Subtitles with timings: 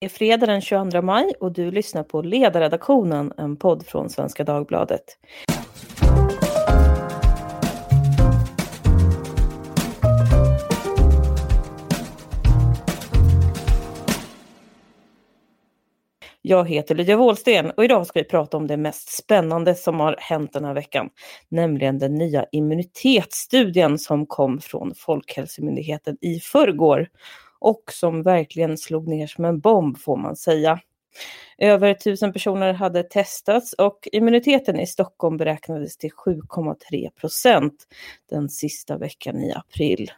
[0.00, 4.44] Det är fredag den 22 maj och du lyssnar på Ledarredaktionen, en podd från Svenska
[4.44, 5.04] Dagbladet.
[16.42, 20.16] Jag heter Lydia Wåhlsten och idag ska vi prata om det mest spännande som har
[20.18, 21.08] hänt den här veckan,
[21.48, 27.08] nämligen den nya immunitetsstudien som kom från Folkhälsomyndigheten i förrgår
[27.60, 30.80] och som verkligen slog ner som en bomb får man säga.
[31.58, 37.86] Över tusen personer hade testats och immuniteten i Stockholm beräknades till 7,3 procent
[38.30, 40.10] den sista veckan i april.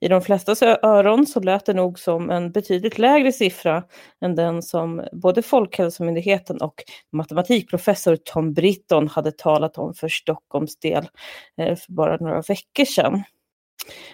[0.00, 3.84] I de flestas öron så lät det nog som en betydligt lägre siffra
[4.20, 11.08] än den som både Folkhälsomyndigheten och matematikprofessor Tom Britton hade talat om för Stockholms del
[11.60, 13.22] eh, för bara några veckor sedan.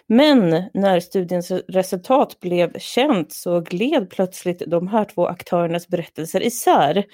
[0.07, 7.05] Men när studiens resultat blev känt så gled plötsligt de här två aktörernas berättelser isär.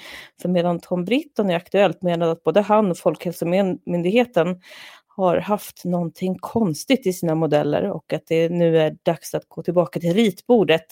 [0.43, 4.61] För medan Tom Britton i Aktuellt menade att både han och Folkhälsomyndigheten
[5.19, 9.63] har haft någonting konstigt i sina modeller och att det nu är dags att gå
[9.63, 10.87] tillbaka till ritbordet.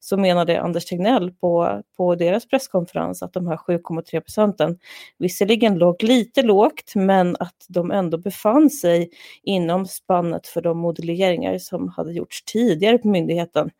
[0.00, 4.78] Så menade Anders Tegnell på, på deras presskonferens att de här 7,3 procenten
[5.18, 9.10] visserligen låg lite lågt men att de ändå befann sig
[9.42, 13.70] inom spannet för de modelleringar som hade gjorts tidigare på myndigheten.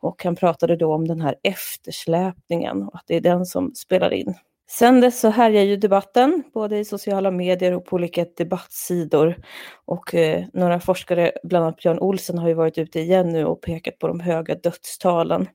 [0.00, 4.12] Och han pratade då om den här eftersläpningen och att det är den som spelar
[4.12, 4.34] in.
[4.78, 9.36] Sen dess så härjar ju debatten, både i sociala medier och på olika debattsidor.
[9.84, 13.60] Och eh, några forskare, bland annat Björn Olsen, har ju varit ute igen nu och
[13.60, 15.48] pekat på de höga dödstalen.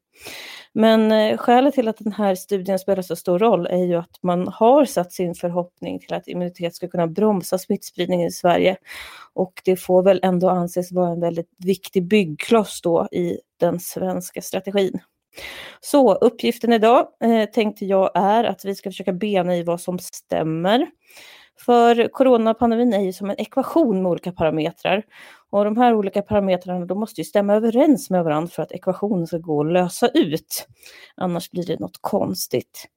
[0.73, 4.19] Men eh, skälet till att den här studien spelar så stor roll är ju att
[4.21, 8.77] man har satt sin förhoppning till att immunitet ska kunna bromsa smittspridningen i Sverige.
[9.33, 14.41] Och det får väl ändå anses vara en väldigt viktig byggkloss då i den svenska
[14.41, 14.99] strategin.
[15.79, 19.99] Så uppgiften idag eh, tänkte jag är att vi ska försöka bena i vad som
[19.99, 20.87] stämmer.
[21.65, 25.03] För coronapandemin är ju som en ekvation med olika parametrar.
[25.49, 29.27] Och de här olika parametrarna de måste ju stämma överens med varandra för att ekvationen
[29.27, 30.67] ska gå att lösa ut.
[31.15, 32.87] Annars blir det något konstigt.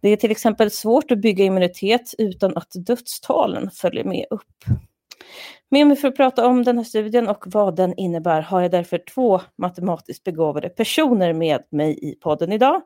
[0.00, 4.64] Det är till exempel svårt att bygga immunitet utan att dödstalen följer med upp.
[5.68, 8.70] Med mig för att prata om den här studien och vad den innebär har jag
[8.70, 12.82] därför två matematiskt begåvade personer med mig i podden idag.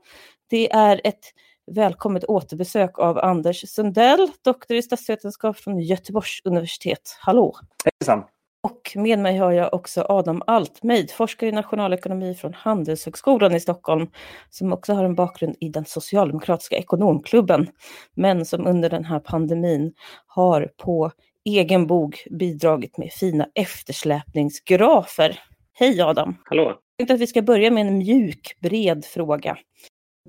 [0.51, 1.25] Det är ett
[1.67, 7.17] välkommet återbesök av Anders Sundell, doktor i statsvetenskap från Göteborgs universitet.
[7.21, 7.57] Hallå!
[7.85, 8.25] Hejsan!
[8.65, 14.07] Och med mig har jag också Adam Altmeid, forskare i nationalekonomi från Handelshögskolan i Stockholm,
[14.51, 17.69] som också har en bakgrund i den socialdemokratiska ekonomklubben,
[18.15, 19.93] men som under den här pandemin
[20.27, 21.11] har på
[21.45, 25.41] egen bok bidragit med fina eftersläpningsgrafer.
[25.73, 26.37] Hej Adam!
[26.45, 26.63] Hallå!
[26.63, 29.59] Jag tänkte att vi ska börja med en mjuk, bred fråga.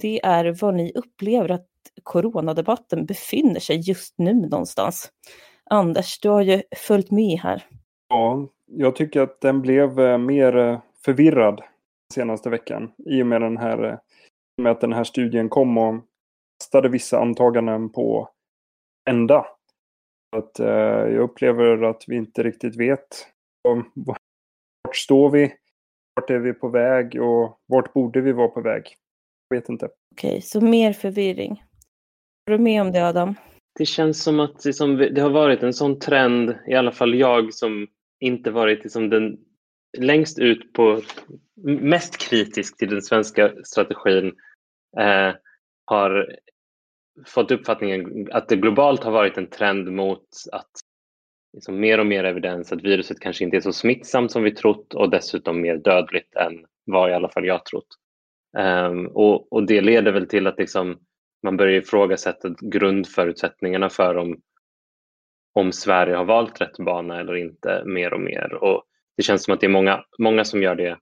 [0.02, 1.68] Det är var ni upplever att
[2.04, 5.12] coronadebatten befinner sig just nu någonstans.
[5.70, 7.64] Anders, du har ju följt med här.
[8.10, 11.62] Ja, jag tycker att den blev eh, mer eh, förvirrad
[12.14, 13.98] senaste veckan i och med, den här, eh,
[14.62, 16.04] med att den här studien kom och
[16.60, 18.30] kastade vissa antaganden på
[19.10, 19.46] ända.
[20.36, 20.68] Att, eh,
[21.14, 23.28] jag upplever att vi inte riktigt vet
[23.68, 25.54] om, vart står vi,
[26.16, 28.96] vart är vi på väg och vart borde vi vara på väg.
[29.50, 29.90] Jag vet inte.
[30.16, 31.64] Okej, så mer förvirring.
[32.46, 33.36] Är du med om det Adam?
[33.80, 37.54] Det känns som att liksom, det har varit en sån trend, i alla fall jag
[37.54, 37.88] som
[38.20, 39.38] inte varit liksom, den
[39.98, 41.02] längst ut på,
[41.64, 44.28] mest kritisk till den svenska strategin,
[44.98, 45.34] eh,
[45.86, 46.36] har
[47.26, 50.72] fått uppfattningen att det globalt har varit en trend mot att
[51.54, 54.94] liksom mer och mer evidens att viruset kanske inte är så smittsamt som vi trott
[54.94, 57.88] och dessutom mer dödligt än vad i alla fall jag trott.
[58.58, 61.00] Um, och, och, det leder väl till att liksom,
[61.44, 64.42] man börjar ifrågasätta grundförutsättningarna för om,
[65.54, 68.54] om Sverige har valt rätt bana eller inte mer och mer.
[68.54, 68.84] Och
[69.18, 70.98] det känns som att det är många, många som gör det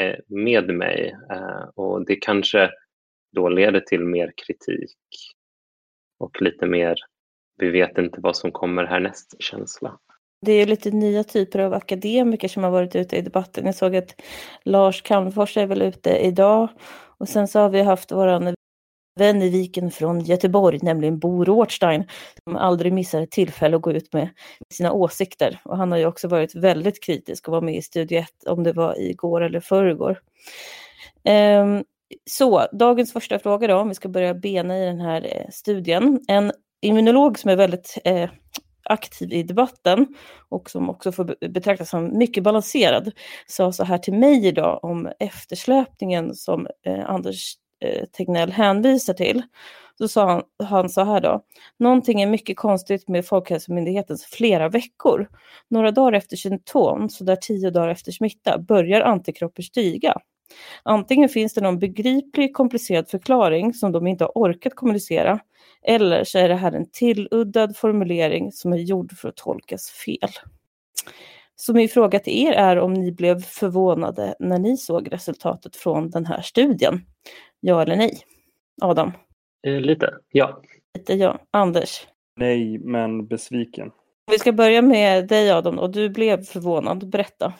[0.00, 2.70] eh, med mig eh, och det kanske
[3.32, 4.96] då leder till mer kritik
[6.24, 6.94] och lite mer
[7.56, 9.98] vi vet inte vad som kommer härnäst känsla.
[10.46, 13.66] Det är lite nya typer av akademiker som har varit ute i debatten.
[13.66, 14.20] Jag såg att
[14.64, 16.68] Lars Calmfors är väl ute idag
[17.18, 18.54] och sen så har vi haft våran
[19.18, 22.04] vän i viken från Göteborg, nämligen Bo Rothstein,
[22.44, 24.28] som aldrig missar ett tillfälle att gå ut med
[24.70, 25.60] sina åsikter.
[25.64, 28.62] Och han har ju också varit väldigt kritisk och var med i Studio 1, om
[28.62, 30.20] det var igår eller förrgår.
[31.28, 31.84] Um,
[32.30, 36.20] så, dagens första fråga då, om vi ska börja bena i den här eh, studien.
[36.28, 36.52] En
[36.82, 38.30] immunolog som är väldigt eh,
[38.84, 40.06] aktiv i debatten
[40.48, 43.12] och som också får betraktas som mycket balanserad,
[43.46, 47.54] sa så här till mig idag om eftersläpningen som eh, Anders
[47.84, 49.42] eh, Tegnell hänvisar till.
[49.98, 51.44] Så sa han, han så här då.
[51.78, 55.28] Någonting är mycket konstigt med Folkhälsomyndighetens flera veckor.
[55.70, 60.20] Några dagar efter symptom, så där tio dagar efter smitta, börjar antikroppar stiga.
[60.82, 65.40] Antingen finns det någon begriplig komplicerad förklaring som de inte har orkat kommunicera
[65.84, 70.30] eller så är det här en tilluddad formulering som är gjord för att tolkas fel.
[71.56, 76.10] Så min fråga till er är om ni blev förvånade när ni såg resultatet från
[76.10, 77.00] den här studien?
[77.60, 78.18] Ja eller nej?
[78.82, 79.12] Adam?
[79.66, 80.62] Eh, lite, ja.
[80.98, 81.38] Lite ja.
[81.50, 82.06] Anders?
[82.36, 83.90] Nej, men besviken.
[84.30, 87.10] Vi ska börja med dig Adam och du blev förvånad.
[87.10, 87.52] Berätta.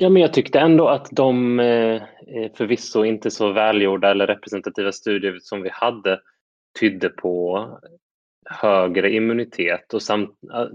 [0.00, 4.92] Ja, men jag tyckte ändå att de eh, eh, förvisso inte så välgjorda eller representativa
[4.92, 6.20] studier som vi hade
[6.80, 7.68] tydde på
[8.50, 10.30] högre immunitet och samt,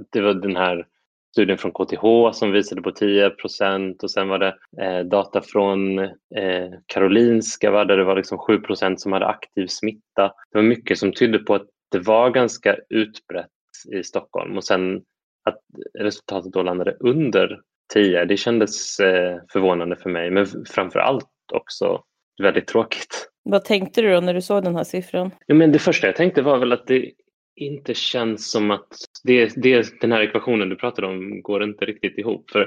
[0.09, 0.87] det var den här
[1.31, 5.99] studien från KTH som visade på 10 procent och sen var det eh, data från
[5.99, 10.33] eh, Karolinska va, där det var liksom 7 procent som hade aktiv smitta.
[10.51, 13.47] Det var mycket som tydde på att det var ganska utbrett
[13.91, 15.01] i Stockholm och sen
[15.43, 15.59] att
[15.99, 17.61] resultatet då landade under
[17.93, 22.03] 10, det kändes eh, förvånande för mig men framför allt också
[22.41, 23.29] väldigt tråkigt.
[23.43, 25.31] Vad tänkte du då när du såg den här siffran?
[25.47, 27.11] Ja, men det första jag tänkte var väl att det
[27.55, 28.87] inte känns som att
[29.23, 32.51] det, det, den här ekvationen du pratade om går inte riktigt ihop.
[32.51, 32.61] För,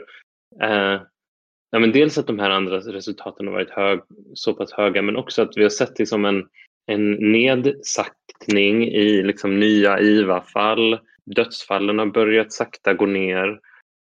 [0.63, 1.01] eh,
[1.71, 4.01] ja, men dels att de här andra resultaten har varit hög,
[4.35, 6.45] så pass höga men också att vi har sett liksom en,
[6.87, 10.99] en nedsaktning i liksom nya IVA-fall.
[11.37, 13.61] Dödsfallen har börjat sakta gå ner.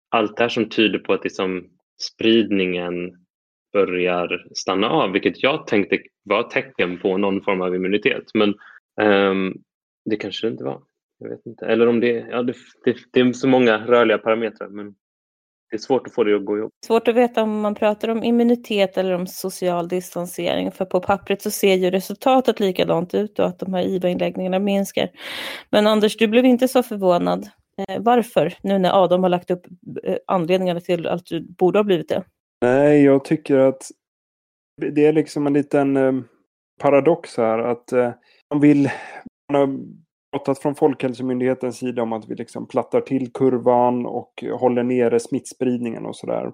[0.10, 1.70] Allt det här som tyder på att liksom
[2.02, 2.94] spridningen
[3.74, 8.24] börjar stanna av, vilket jag tänkte var tecken på någon form av immunitet.
[8.34, 8.54] Men
[9.02, 9.56] um,
[10.06, 10.82] det kanske det inte var.
[11.20, 11.66] Jag vet inte.
[11.66, 12.54] Eller om det, ja, det,
[12.86, 14.70] det, det, är så många rörliga parametrar.
[14.70, 14.96] Men
[15.70, 16.72] det är svårt att få det att gå ihop.
[16.86, 20.72] Svårt att veta om man pratar om immunitet eller om social distansering.
[20.72, 25.10] För på pappret så ser ju resultatet likadant ut och att de här IVA-inläggningarna minskar.
[25.70, 27.50] Men Anders, du blev inte så förvånad.
[27.78, 28.54] Eh, varför?
[28.62, 29.68] Nu när Adam har lagt upp
[30.04, 32.24] eh, anledningarna till att du borde ha blivit det.
[32.62, 33.84] Nej, jag tycker att
[34.82, 36.14] det är liksom en liten eh,
[36.82, 37.60] paradox här.
[37.60, 38.12] Att eh,
[38.54, 38.90] man vill...
[39.54, 39.80] Man har
[40.32, 46.06] pratat från Folkhälsomyndighetens sida om att vi liksom plattar till kurvan och håller nere smittspridningen
[46.06, 46.52] och sådär.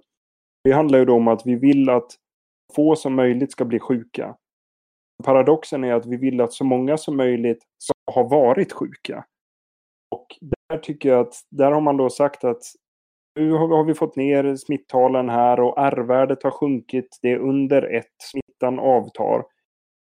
[0.63, 2.11] Det handlar ju då om att vi vill att
[2.75, 4.35] få som möjligt ska bli sjuka.
[5.23, 9.25] Paradoxen är att vi vill att så många som möjligt ska ha varit sjuka.
[10.11, 10.27] Och
[10.73, 12.61] där tycker jag att, där har man då sagt att
[13.39, 17.19] nu har vi fått ner smittalen här och R-värdet har sjunkit.
[17.21, 18.13] Det är under ett.
[18.23, 19.43] Smittan avtar.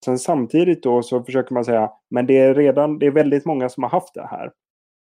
[0.06, 3.70] Sen samtidigt då så försöker man säga, men det är redan, det är väldigt många
[3.70, 4.52] som har haft det här.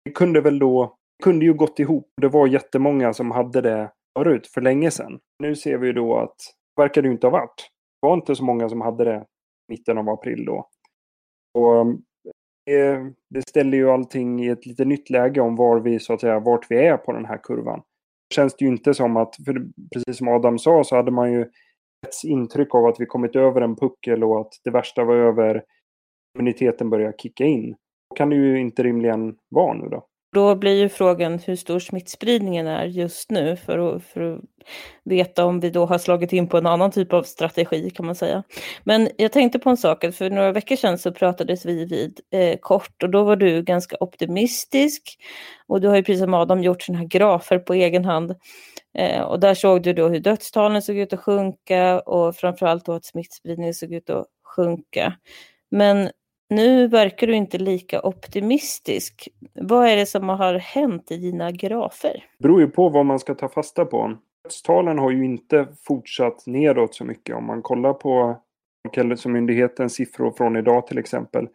[0.04, 2.08] Det kunde väl då, kunde ju gått ihop.
[2.20, 5.18] Det var jättemånga som hade det förut, för länge sedan.
[5.38, 6.36] Nu ser vi då att
[6.76, 7.68] det verkar det inte ha varit.
[8.02, 9.24] Det var inte så många som hade det
[9.68, 10.68] mitten av april då.
[11.58, 11.86] Och
[12.70, 16.20] Eh, det, ställer ju allting i ett lite nytt läge om var vi, så att
[16.20, 17.82] säga, vart vi är på den här kurvan
[18.34, 21.43] känns det ju inte som att, för precis som Adam sa, så hade man ju
[22.06, 25.64] ett intryck av att vi kommit över en puckel och att det värsta var över.
[26.38, 27.70] Immuniteten börjar kicka in.
[28.11, 30.06] Då kan det ju inte rimligen vara nu då.
[30.34, 34.40] Då blir ju frågan hur stor smittspridningen är just nu för att, för att
[35.04, 38.14] veta om vi då har slagit in på en annan typ av strategi kan man
[38.14, 38.42] säga.
[38.84, 42.58] Men jag tänkte på en sak, för några veckor sedan så pratades vi vid eh,
[42.60, 45.18] kort och då var du ganska optimistisk
[45.66, 48.35] och du har ju precis som Adam gjort sådana här grafer på egen hand.
[48.99, 52.92] Eh, och där såg du då hur dödstalen såg ut att sjunka och framförallt då
[52.92, 55.14] att smittspridningen såg ut att sjunka.
[55.70, 56.11] Men
[56.54, 59.28] nu verkar du inte lika optimistisk.
[59.54, 62.25] Vad är det som har hänt i dina grafer?
[62.38, 64.16] Det beror ju på vad man ska ta fasta på.
[64.44, 67.37] Dödstalen har ju inte fortsatt nedåt så mycket.
[67.37, 68.37] Om man kollar på
[68.88, 71.49] Folkhälsomyndighetens siffror från idag till exempel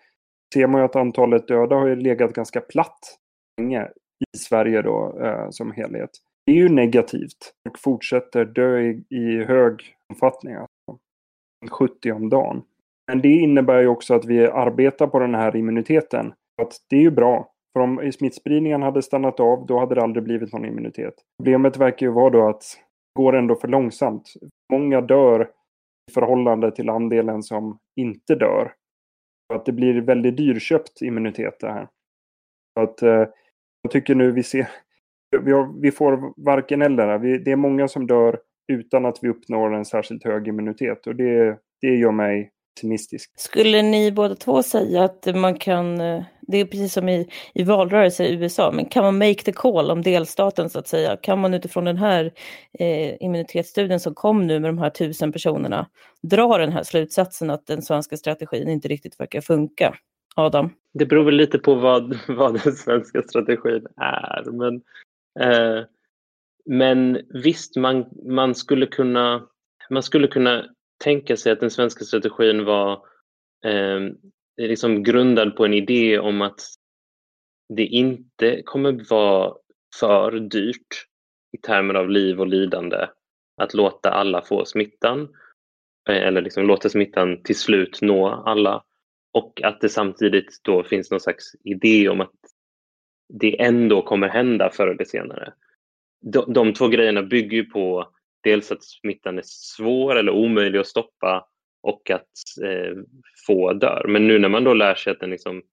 [0.54, 3.18] ser man ju att antalet döda har legat ganska platt
[3.58, 3.88] länge
[4.34, 6.10] i Sverige då eh, som helhet.
[6.46, 7.54] Det är ju negativt.
[7.68, 10.56] Folk fortsätter dö i, i hög omfattning.
[10.56, 11.00] Alltså.
[11.72, 12.62] 70 om dagen.
[13.10, 16.34] Men det innebär ju också att vi arbetar på den här immuniteten.
[16.62, 17.52] Att det är ju bra.
[17.74, 21.14] För om smittspridningen hade stannat av, då hade det aldrig blivit någon immunitet.
[21.40, 24.34] Problemet verkar ju vara då att det går ändå för långsamt.
[24.72, 25.50] Många dör
[26.10, 28.74] i förhållande till andelen som inte dör.
[29.54, 31.88] Att det blir väldigt dyrköpt immunitet det här.
[32.74, 33.26] Så att, eh,
[33.82, 34.68] jag tycker nu vi ser,
[35.42, 37.18] vi, har, vi får varken eller.
[37.18, 38.40] Vi, det är många som dör
[38.72, 43.32] utan att vi uppnår en särskilt hög immunitet och det, det gör mig pessimistisk.
[43.36, 45.98] Skulle ni båda två säga att man kan,
[46.42, 49.92] det är precis som i, i valrörelser i USA, men kan man make the call
[49.92, 51.18] om delstaten så att säga?
[51.18, 52.34] Kan man utifrån den här
[52.80, 55.88] eh, immunitetsstudien som kom nu med de här tusen personerna
[56.24, 59.96] dra den här slutsatsen att den svenska strategin inte riktigt verkar funka?
[60.36, 60.74] Adam?
[60.94, 64.52] Det beror väl lite på vad, vad den svenska strategin är.
[64.52, 64.76] Men,
[65.40, 65.86] eh,
[66.66, 69.48] men visst, man, man, skulle kunna,
[69.90, 70.66] man skulle kunna
[71.04, 72.92] tänka sig att den svenska strategin var
[73.66, 74.00] eh,
[74.58, 76.62] liksom grundad på en idé om att
[77.76, 79.54] det inte kommer vara
[80.00, 81.06] för dyrt
[81.58, 83.08] i termer av liv och lidande
[83.62, 85.22] att låta alla få smittan
[86.10, 88.84] eh, eller liksom låta smittan till slut nå alla
[89.34, 92.36] och att det samtidigt då finns någon slags idé om att
[93.34, 95.54] det ändå kommer hända förr eller senare.
[96.22, 100.88] De, de två grejerna bygger ju på dels att smittan är svår eller omöjlig att
[100.88, 101.48] stoppa
[101.82, 102.30] och att
[102.64, 102.96] eh,
[103.48, 104.06] få dör.
[104.08, 105.64] Men nu när man då lär sig att, den liksom,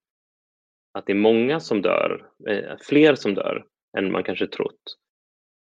[0.93, 3.65] att det är många som dör, eh, fler som dör
[3.99, 4.97] än man kanske trott,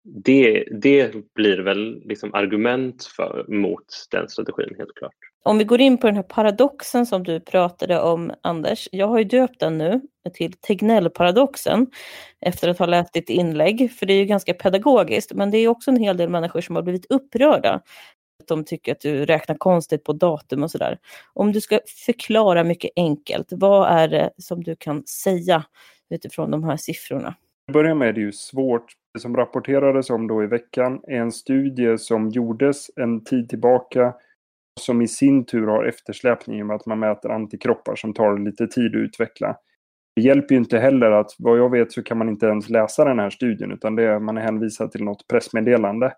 [0.04, 5.33] det, det blir väl liksom argument för, mot den strategin helt klart.
[5.46, 8.88] Om vi går in på den här paradoxen som du pratade om Anders.
[8.92, 10.00] Jag har ju döpt den nu
[10.34, 11.86] till Tegnell-paradoxen
[12.40, 15.68] efter att ha läst ditt inlägg, för det är ju ganska pedagogiskt, men det är
[15.68, 17.80] också en hel del människor som har blivit upprörda.
[18.48, 20.98] De tycker att du räknar konstigt på datum och sådär.
[21.32, 25.64] Om du ska förklara mycket enkelt, vad är det som du kan säga
[26.10, 27.34] utifrån de här siffrorna?
[27.66, 28.92] Till att börja med är det ju svårt.
[29.14, 34.14] Det som rapporterades om då i veckan är en studie som gjordes en tid tillbaka
[34.80, 38.38] som i sin tur har eftersläpning i och med att man mäter antikroppar som tar
[38.38, 39.56] lite tid att utveckla.
[40.16, 43.04] Det hjälper ju inte heller att vad jag vet så kan man inte ens läsa
[43.04, 46.12] den här studien utan det är, man är hänvisad till något pressmeddelande.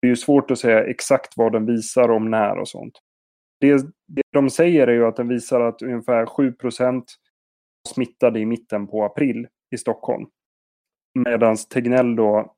[0.00, 3.00] Det är ju svårt att säga exakt vad den visar om när och sånt.
[3.60, 3.74] Det,
[4.06, 7.02] det de säger är ju att den visar att ungefär 7%
[7.88, 10.26] smittade i mitten på april i Stockholm.
[11.14, 12.54] Medan Tegnell då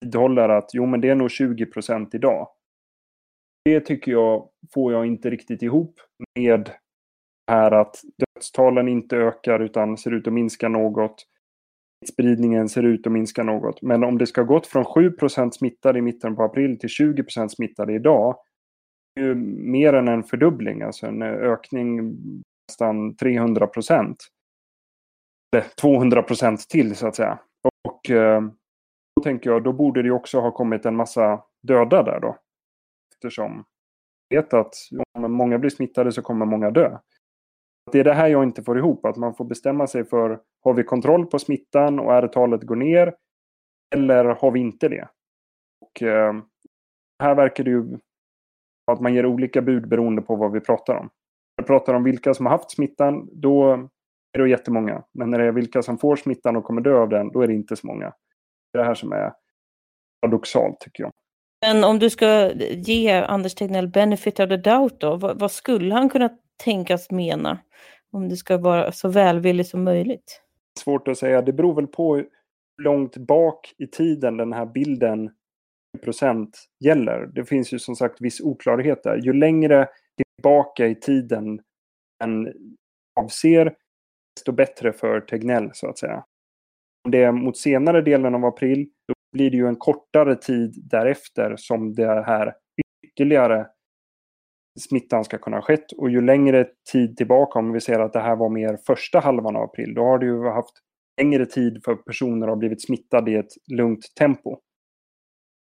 [0.00, 2.48] vidhåller att jo men det är nog 20% idag.
[3.64, 6.00] Det tycker jag får jag inte riktigt ihop
[6.38, 6.70] med
[7.46, 11.26] det här att dödstalen inte ökar utan ser ut att minska något.
[12.12, 13.82] Spridningen ser ut att minska något.
[13.82, 17.92] Men om det ska gått från 7% smittade i mitten på april till 20% smittade
[17.92, 18.36] idag.
[19.14, 22.16] Det är ju mer än en fördubbling, alltså en ökning
[22.68, 24.16] nästan 300 procent.
[25.56, 27.38] Eller 200 procent till så att säga.
[27.88, 28.42] Och eh,
[29.16, 32.38] då tänker jag, då borde det också ha kommit en massa döda där då
[33.22, 33.64] eftersom
[34.28, 34.74] vi vet att
[35.18, 36.98] om många blir smittade så kommer många dö.
[37.92, 40.74] Det är det här jag inte får ihop, att man får bestämma sig för har
[40.74, 43.14] vi kontroll på smittan och R-talet går ner
[43.94, 45.08] eller har vi inte det?
[45.80, 46.34] Och eh,
[47.22, 47.98] här verkar det ju
[48.92, 51.10] att man ger olika bud beroende på vad vi pratar om.
[51.56, 53.72] När vi pratar om vilka som har haft smittan, då
[54.32, 55.04] är det jättemånga.
[55.12, 57.46] Men när det är vilka som får smittan och kommer dö av den, då är
[57.46, 58.12] det inte så många.
[58.72, 59.32] Det är det här som är
[60.20, 61.12] paradoxalt tycker jag.
[61.66, 65.94] Men om du ska ge Anders Tegnell benefit of the doubt då, vad, vad, skulle
[65.94, 66.30] han kunna
[66.64, 67.58] tänkas mena?
[68.12, 70.42] Om det ska vara så välvilligt som möjligt.
[70.80, 71.42] Svårt att säga.
[71.42, 72.28] Det beror väl på hur
[72.82, 75.30] långt bak i tiden den här bilden
[76.02, 77.26] procent gäller.
[77.26, 79.16] Det finns ju som sagt viss oklarhet där.
[79.16, 81.60] Ju längre tillbaka i tiden
[82.20, 82.52] den
[83.20, 83.74] avser,
[84.36, 86.24] desto bättre för Tegnell så att säga.
[87.04, 90.74] Om det är mot senare delen av april, då blir det ju en kortare tid
[90.90, 92.54] därefter som det här
[93.06, 93.66] ytterligare
[94.80, 95.92] smittan ska kunna ha skett.
[95.92, 99.56] Och ju längre tid tillbaka, om vi ser att det här var mer första halvan
[99.56, 100.74] av april, då har det ju haft
[101.20, 104.58] längre tid för personer att ha blivit smittade i ett lugnt tempo.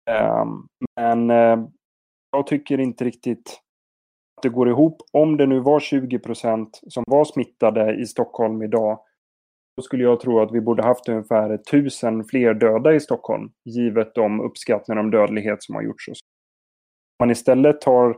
[0.09, 1.67] Ehm, men eh,
[2.31, 3.59] jag tycker inte riktigt
[4.37, 5.01] att det går ihop.
[5.11, 8.99] Om det nu var 20 procent som var smittade i Stockholm idag
[9.81, 14.41] skulle jag tro att vi borde haft ungefär tusen fler döda i Stockholm, givet de
[14.41, 16.07] uppskattningar om dödlighet som har gjorts.
[16.07, 16.15] Om
[17.19, 18.17] man istället tar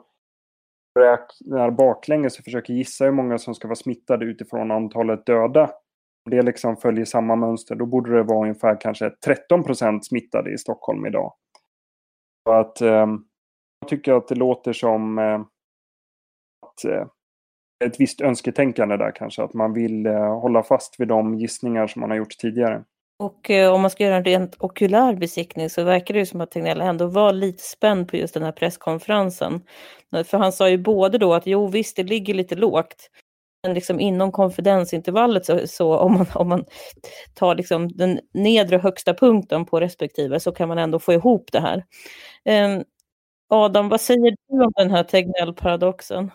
[0.99, 5.63] räknar baklänges och försöker gissa hur många som ska vara smittade utifrån antalet döda.
[6.25, 10.53] Om det liksom följer samma mönster, då borde det vara ungefär kanske 13 procent smittade
[10.53, 11.33] i Stockholm idag.
[12.47, 13.07] Så att eh,
[13.79, 15.41] jag tycker att det låter som eh,
[16.65, 17.07] att eh,
[17.85, 19.43] ett visst önsketänkande där kanske.
[19.43, 22.83] Att man vill eh, hålla fast vid de gissningar som man har gjort tidigare.
[23.19, 26.51] Och eh, om man ska göra en rent okulär besiktning så verkar det som att
[26.51, 29.61] Tegnell ändå var lite spänd på just den här presskonferensen.
[30.25, 33.09] För han sa ju både då att jo visst, det ligger lite lågt.
[33.63, 36.65] Men liksom inom konfidensintervallet så, så om, man, om man
[37.33, 41.59] tar liksom den nedre högsta punkten på respektive så kan man ändå få ihop det
[41.59, 41.83] här.
[42.45, 42.81] Eh,
[43.49, 46.31] Adam, vad säger du om den här Tegnell-paradoxen?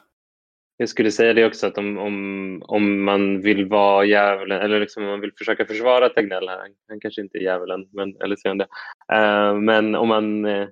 [0.80, 5.02] Jag skulle säga det också att om, om, om man vill vara djävulen eller liksom
[5.02, 6.58] om man vill försöka försvara Tegnell här,
[6.88, 8.68] han kanske inte är djävulen, men, eller säger han det.
[9.14, 10.68] Uh, men om man, uh,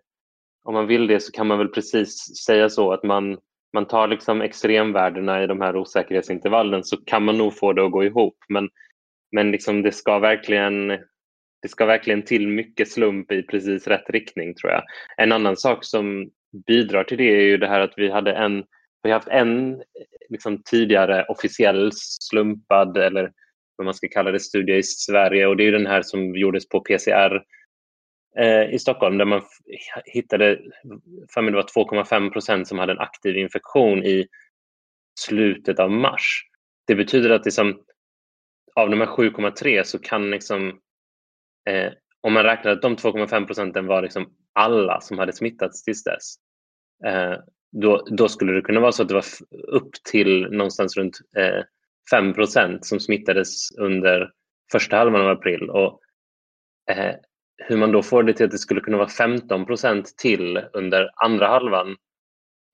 [0.64, 3.38] om man vill det så kan man väl precis säga så att man,
[3.72, 7.92] man tar liksom extremvärdena i de här osäkerhetsintervallen så kan man nog få det att
[7.92, 8.36] gå ihop.
[8.48, 8.68] Men,
[9.32, 10.88] men liksom det, ska verkligen,
[11.62, 14.82] det ska verkligen till mycket slump i precis rätt riktning tror jag.
[15.16, 16.30] En annan sak som
[16.66, 18.64] bidrar till det är ju det här att vi hade en
[19.06, 19.82] vi har haft en
[20.28, 23.32] liksom, tidigare officiell slumpad eller
[23.76, 26.68] vad man ska kalla det studie i Sverige och det är den här som gjordes
[26.68, 27.42] på PCR
[28.38, 29.42] eh, i Stockholm där man
[30.04, 30.60] hittade,
[31.34, 34.26] för mig det var 2,5 procent som hade en aktiv infektion i
[35.20, 36.42] slutet av mars.
[36.86, 37.80] Det betyder att liksom,
[38.74, 40.80] av de här 7,3 så kan liksom,
[41.68, 46.04] eh, om man räknar att de 2,5 procenten var liksom alla som hade smittats tills
[46.04, 46.34] dess,
[47.06, 47.38] eh,
[47.80, 49.24] då, då skulle det kunna vara så att det var
[49.68, 51.64] upp till någonstans runt eh,
[52.10, 52.34] 5
[52.80, 54.30] som smittades under
[54.72, 55.70] första halvan av april.
[55.70, 56.00] Och,
[56.90, 57.14] eh,
[57.56, 61.46] hur man då får det till att det skulle kunna vara 15% till under andra
[61.46, 61.96] halvan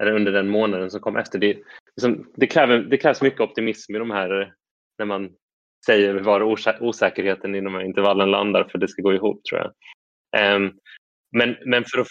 [0.03, 1.39] eller under den månaden som kom efter.
[1.39, 1.59] Det,
[1.97, 4.55] liksom, det, kräver, det krävs mycket optimism i de här
[4.99, 5.31] när man
[5.87, 6.43] säger var
[6.83, 10.57] osäkerheten i de här intervallen landar för att det ska gå ihop tror jag.
[10.57, 10.79] Um,
[11.37, 12.07] men, men för att.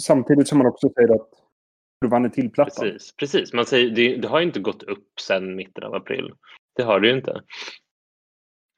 [0.00, 1.47] Samtidigt som man också säger att
[2.00, 2.84] kurvan är tillplattad.
[2.84, 3.52] Precis, precis.
[3.52, 6.32] Man säger, det, det har inte gått upp sedan mitten av april.
[6.76, 7.42] Det har det ju inte.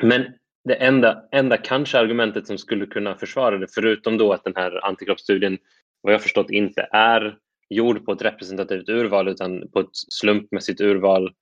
[0.02, 0.26] Men
[0.64, 4.84] det enda, enda kanske argumentet som skulle kunna försvara det, förutom då att den här
[4.84, 5.58] antikroppsstudien
[6.02, 11.34] vad jag förstått inte är gjord på ett representativt urval utan på ett slumpmässigt urval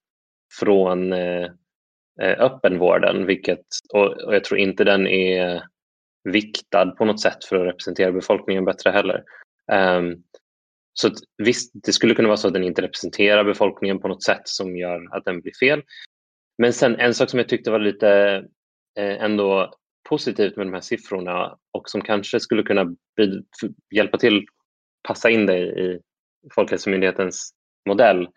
[0.60, 1.44] från eh,
[2.20, 5.62] eh öppenvården, vilket, och, och, jag tror inte den är
[6.24, 9.24] viktad på något sätt för att representera befolkningen bättre heller.
[9.72, 10.22] Um,
[11.00, 11.10] så
[11.42, 14.76] visst, det skulle kunna vara så att den inte representerar befolkningen på något sätt som
[14.76, 15.82] gör att den blir fel.
[16.58, 18.08] Men sen en sak som jag tyckte var lite
[18.98, 19.74] eh, ändå
[20.08, 22.96] positivt med de här siffrorna och som kanske skulle kunna
[23.94, 24.46] hjälpa till
[25.08, 26.00] passa in det i
[26.54, 27.50] Folkhälsomyndighetens
[27.88, 28.28] modell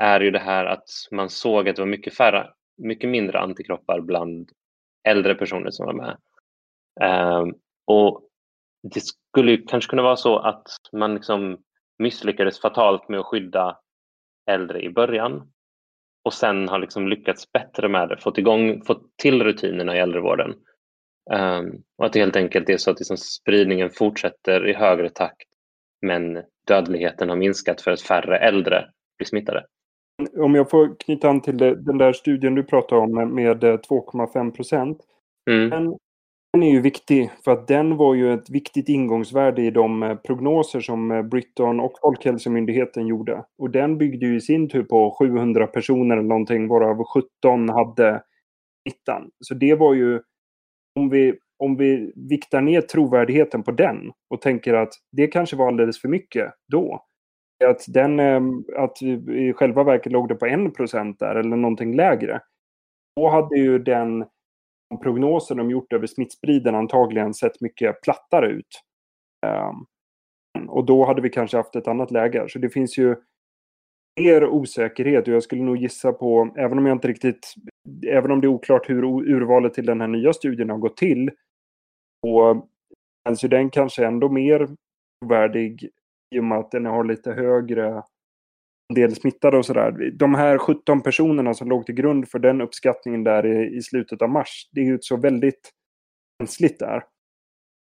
[0.00, 4.00] är ju det här att man såg att det var mycket färre, mycket mindre antikroppar
[4.00, 4.50] bland
[5.08, 6.18] äldre personer som var med.
[7.00, 7.44] Eh,
[7.86, 8.22] och
[8.82, 11.58] det skulle kanske kunna vara så att man liksom
[11.98, 13.78] misslyckades fatalt med att skydda
[14.50, 15.52] äldre i början
[16.24, 20.54] och sen har liksom lyckats bättre med det, fått, igång, fått till rutinerna i äldrevården.
[21.30, 25.48] Um, och att det helt enkelt är så att liksom spridningen fortsätter i högre takt
[26.06, 28.84] men dödligheten har minskat för att färre äldre
[29.18, 29.66] blir smittade.
[30.38, 34.50] Om jag får knyta an till det, den där studien du pratade om med 2,5
[34.50, 34.98] procent.
[35.50, 35.70] Mm.
[35.70, 35.98] Den
[36.52, 40.14] den är ju viktig för att den var ju ett viktigt ingångsvärde i de eh,
[40.14, 43.44] prognoser som eh, Britton och Folkhälsomyndigheten gjorde.
[43.58, 48.22] Och den byggde ju i sin tur på 700 personer eller någonting varav 17 hade
[48.82, 49.30] smittan.
[49.40, 50.20] Så det var ju,
[50.96, 55.68] om vi, om vi viktar ner trovärdigheten på den och tänker att det kanske var
[55.68, 57.04] alldeles för mycket då.
[57.64, 58.42] Att, den, eh,
[58.76, 60.60] att i själva verket låg det på 1
[61.18, 62.40] där eller någonting lägre.
[63.16, 64.24] Då hade ju den
[65.02, 68.82] prognoser de gjort över smittspriden antagligen sett mycket plattare ut.
[69.46, 69.86] Ehm,
[70.68, 72.44] och då hade vi kanske haft ett annat läge.
[72.48, 73.16] Så det finns ju
[74.20, 77.54] mer osäkerhet och jag skulle nog gissa på, även om jag inte riktigt,
[78.06, 81.30] även om det är oklart hur urvalet till den här nya studien har gått till,
[82.26, 82.68] och
[83.42, 84.68] ju den kanske ändå mer
[85.26, 85.88] värdig
[86.34, 88.02] i och med att den har lite högre
[88.94, 90.10] del smittade och sådär.
[90.18, 94.22] De här 17 personerna som låg till grund för den uppskattningen där i, i slutet
[94.22, 95.70] av mars, det är ju så väldigt
[96.40, 97.02] känsligt där.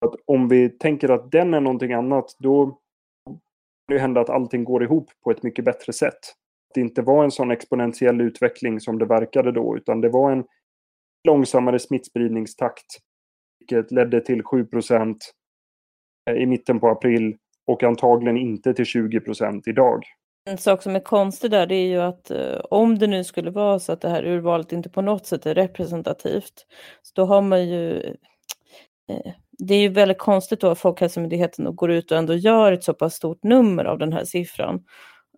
[0.06, 4.64] Att om vi tänker att den är någonting annat, då kan det hända att allting
[4.64, 6.14] går ihop på ett mycket bättre sätt.
[6.14, 10.32] Att det inte var en sån exponentiell utveckling som det verkade då, utan det var
[10.32, 10.44] en
[11.28, 12.86] långsammare smittspridningstakt,
[13.58, 15.16] vilket ledde till 7%
[16.30, 20.02] eh, i mitten på april och antagligen inte till 20% idag.
[20.44, 23.50] En sak som är konstig där det är ju att eh, om det nu skulle
[23.50, 26.66] vara så att det här urvalet inte på något sätt är representativt,
[27.02, 27.96] så då har man ju
[29.08, 32.84] eh, det är ju väldigt konstigt då att Folkhälsomyndigheten går ut och ändå gör ett
[32.84, 34.84] så pass stort nummer av den här siffran.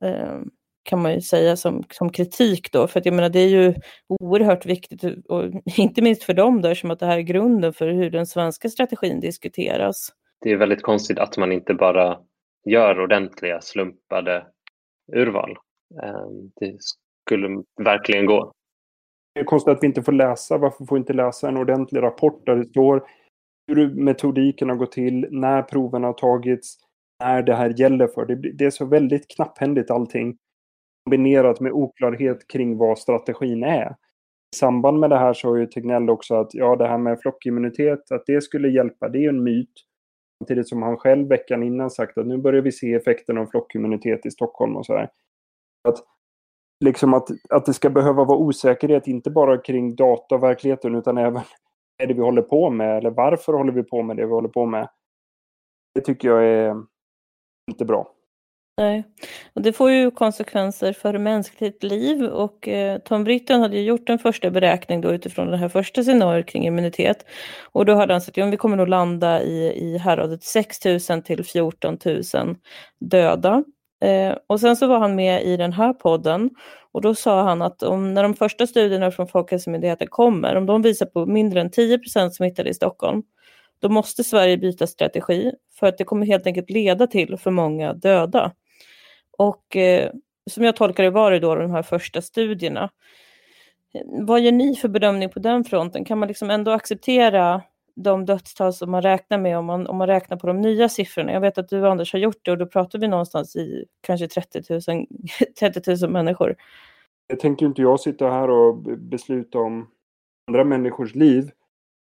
[0.04, 0.38] Eh,
[0.82, 3.74] kan man ju säga som, som kritik då, för att jag menar det är ju
[4.08, 5.44] oerhört viktigt och
[5.76, 8.68] inte minst för dem då, som att det här är grunden för hur den svenska
[8.68, 10.08] strategin diskuteras.
[10.40, 12.18] Det är väldigt konstigt att man inte bara
[12.64, 14.46] gör ordentliga slumpade
[15.12, 15.56] urval.
[16.02, 16.76] Ehm, det
[17.28, 18.52] skulle verkligen gå.
[19.34, 20.58] Det är konstigt att vi inte får läsa.
[20.58, 23.02] Varför får vi inte läsa en ordentlig rapport där det står
[23.66, 26.76] hur metodiken har gått till, när proven har tagits,
[27.24, 28.26] när det här gäller för.
[28.26, 30.36] Det, det är så väldigt knapphändigt allting.
[31.04, 33.96] kombinerat med oklarhet kring vad strategin är.
[34.54, 37.20] I samband med det här så har ju Tegnell också att ja, det här med
[37.20, 39.72] flockimmunitet, att det skulle hjälpa, det är en myt.
[40.42, 44.26] Samtidigt som han själv veckan innan sagt att nu börjar vi se effekten av flockimmunitet
[44.26, 45.10] i Stockholm och så här.
[45.88, 45.98] Att,
[46.84, 51.18] liksom att, att det ska behöva vara osäkerhet, inte bara kring data och verkligheten, utan
[51.18, 51.42] även
[51.98, 54.48] är det vi håller på med eller varför håller vi på med det vi håller
[54.48, 54.88] på med.
[55.94, 56.76] Det tycker jag är
[57.70, 58.12] inte bra.
[58.78, 59.04] Nej,
[59.52, 64.08] och det får ju konsekvenser för mänskligt liv och eh, Tom Britton hade ju gjort
[64.08, 67.26] en första beräkning då utifrån det här första scenariot kring immunitet
[67.72, 70.84] och då hade han sagt att ja, vi kommer nog landa i, i häradet 6
[70.84, 72.56] 000 till 14 000
[73.00, 73.64] döda.
[74.04, 76.50] Eh, och sen så var han med i den här podden
[76.92, 80.82] och då sa han att om, när de första studierna från Folkhälsomyndigheten kommer, om de
[80.82, 83.22] visar på mindre än 10% smittade i Stockholm,
[83.82, 87.92] då måste Sverige byta strategi för att det kommer helt enkelt leda till för många
[87.94, 88.52] döda.
[89.42, 90.10] Och eh,
[90.50, 92.90] som jag tolkar det var det då de här första studierna.
[94.04, 96.04] Vad gör ni för bedömning på den fronten?
[96.04, 97.62] Kan man liksom ändå acceptera
[97.94, 101.32] de dödstal som man räknar med om man, om man räknar på de nya siffrorna?
[101.32, 104.28] Jag vet att du Anders har gjort det och då pratar vi någonstans i kanske
[104.28, 105.06] 30 000,
[105.60, 106.56] 30 000 människor.
[107.26, 109.88] Jag tänker inte jag sitta här och besluta om
[110.48, 111.50] andra människors liv.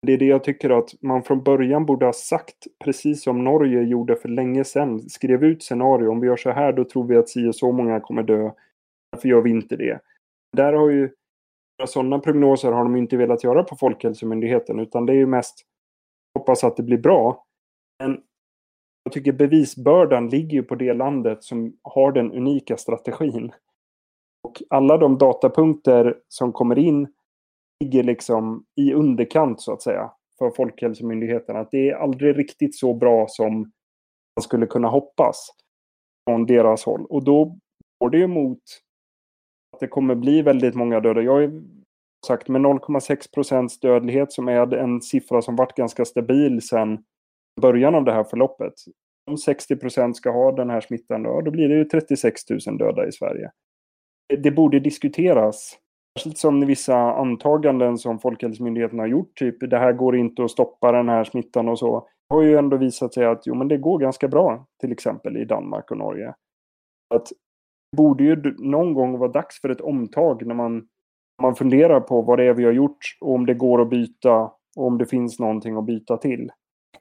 [0.02, 3.82] Det är det jag tycker att man från början borde ha sagt, precis som Norge
[3.82, 5.10] gjorde för länge sedan.
[5.10, 7.72] Skrev ut scenario, om vi gör så här då tror vi att si och så
[7.72, 8.52] många kommer dö.
[9.12, 10.00] Varför gör vi inte det?
[10.58, 11.10] Där har ju
[11.88, 15.66] sådana prognoser har de inte velat göra på Folkhälsomyndigheten utan det är ju mest
[16.40, 17.46] hoppas att det blir bra.
[18.00, 18.22] Men
[19.04, 23.52] jag tycker bevisbördan ligger ju på det landet som har den unika strategin.
[24.44, 27.08] Och alla de datapunkter som kommer in
[27.84, 31.56] ligger liksom i underkant så att säga för Folkhälsomyndigheten.
[31.56, 33.54] Att det är aldrig riktigt så bra som
[34.36, 35.50] man skulle kunna hoppas
[36.30, 37.06] från deras håll.
[37.06, 37.58] Och då
[38.00, 38.62] går det ju mot
[39.74, 41.22] att det kommer bli väldigt många döda.
[41.22, 41.62] Jag har
[42.28, 47.04] sagt med 0,6 procents dödlighet som är en siffra som varit ganska stabil sedan
[47.62, 48.74] början av det här förloppet.
[49.32, 52.78] Om 60 procent ska ha den här smittan då, då blir det ju 36 000
[52.78, 53.52] döda i Sverige.
[54.44, 55.78] Det borde diskuteras
[56.18, 60.92] Särskilt som vissa antaganden som Folkhälsomyndigheten har gjort, typ det här går inte att stoppa
[60.92, 64.00] den här smittan och så, har ju ändå visat sig att jo, men det går
[64.00, 66.34] ganska bra, till exempel i Danmark och Norge.
[67.16, 67.26] Att
[67.92, 70.88] det borde ju någon gång vara dags för ett omtag när man,
[71.42, 74.52] man funderar på vad det är vi har gjort och om det går att byta
[74.78, 76.52] och om det finns någonting att byta till.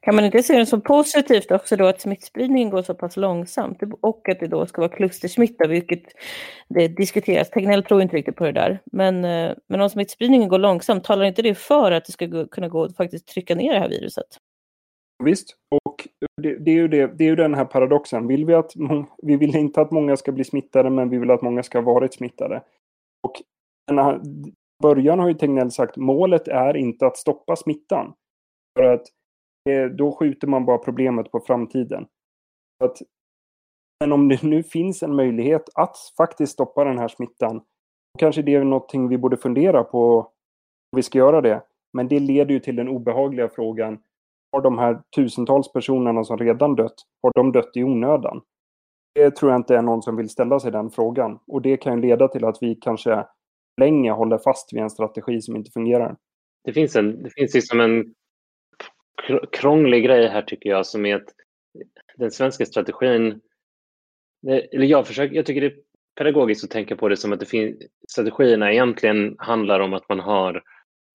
[0.01, 3.83] Kan man inte se det som positivt också då att smittspridningen går så pass långsamt
[4.01, 6.03] och att det då ska vara klustersmitta, vilket
[6.69, 7.49] det diskuteras.
[7.49, 8.79] Tegnell tror inte riktigt på det där.
[8.85, 12.67] Men, eh, men om smittspridningen går långsamt, talar inte det för att det ska kunna
[12.67, 14.37] gå att faktiskt trycka ner det här viruset?
[15.23, 16.07] Visst, och
[16.41, 18.27] det, det, är ju det, det är ju den här paradoxen.
[18.27, 18.71] Vill vi, att,
[19.17, 21.93] vi vill inte att många ska bli smittade, men vi vill att många ska ha
[21.93, 22.63] varit smittade.
[23.23, 23.33] Och
[23.87, 24.21] den
[24.83, 28.13] början har ju Tegnell sagt, målet är inte att stoppa smittan.
[28.77, 29.05] För att
[29.69, 32.07] Eh, då skjuter man bara problemet på framtiden.
[32.83, 32.97] Att,
[33.99, 38.41] men om det nu finns en möjlighet att faktiskt stoppa den här smittan, då kanske
[38.41, 40.19] det är någonting vi borde fundera på
[40.91, 41.61] om vi ska göra det.
[41.93, 43.99] Men det leder ju till den obehagliga frågan,
[44.51, 48.41] har de här tusentals personerna som redan dött, har de dött i onödan?
[49.15, 51.39] Det tror jag inte är någon som vill ställa sig den frågan.
[51.47, 53.25] Och det kan ju leda till att vi kanske
[53.81, 56.17] länge håller fast vid en strategi som inte fungerar.
[56.63, 58.13] Det finns, en, det finns liksom en
[59.51, 61.29] krånglig grej här tycker jag som är att
[62.15, 63.41] den svenska strategin,
[64.47, 65.79] eller jag, försöker, jag tycker det är
[66.17, 67.77] pedagogiskt att tänka på det som att det finns,
[68.11, 70.63] strategierna egentligen handlar om att man har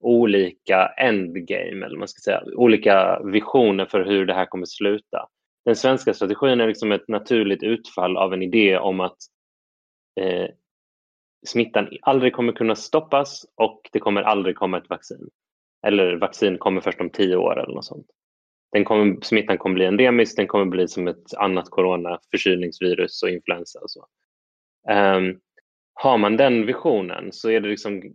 [0.01, 5.29] olika endgame, eller man ska säga, olika visioner för hur det här kommer sluta.
[5.65, 9.17] Den svenska strategin är liksom ett naturligt utfall av en idé om att
[10.21, 10.49] eh,
[11.47, 15.31] smittan aldrig kommer kunna stoppas och det kommer aldrig komma ett vaccin.
[15.87, 18.07] Eller vaccin kommer först om tio år eller något sånt.
[18.73, 23.29] Den kommer, smittan kommer bli endemisk, den kommer bli som ett annat corona, förkylningsvirus och
[23.29, 24.07] influensa och så.
[24.93, 25.41] Um,
[25.95, 28.15] har man den visionen så är det, liksom,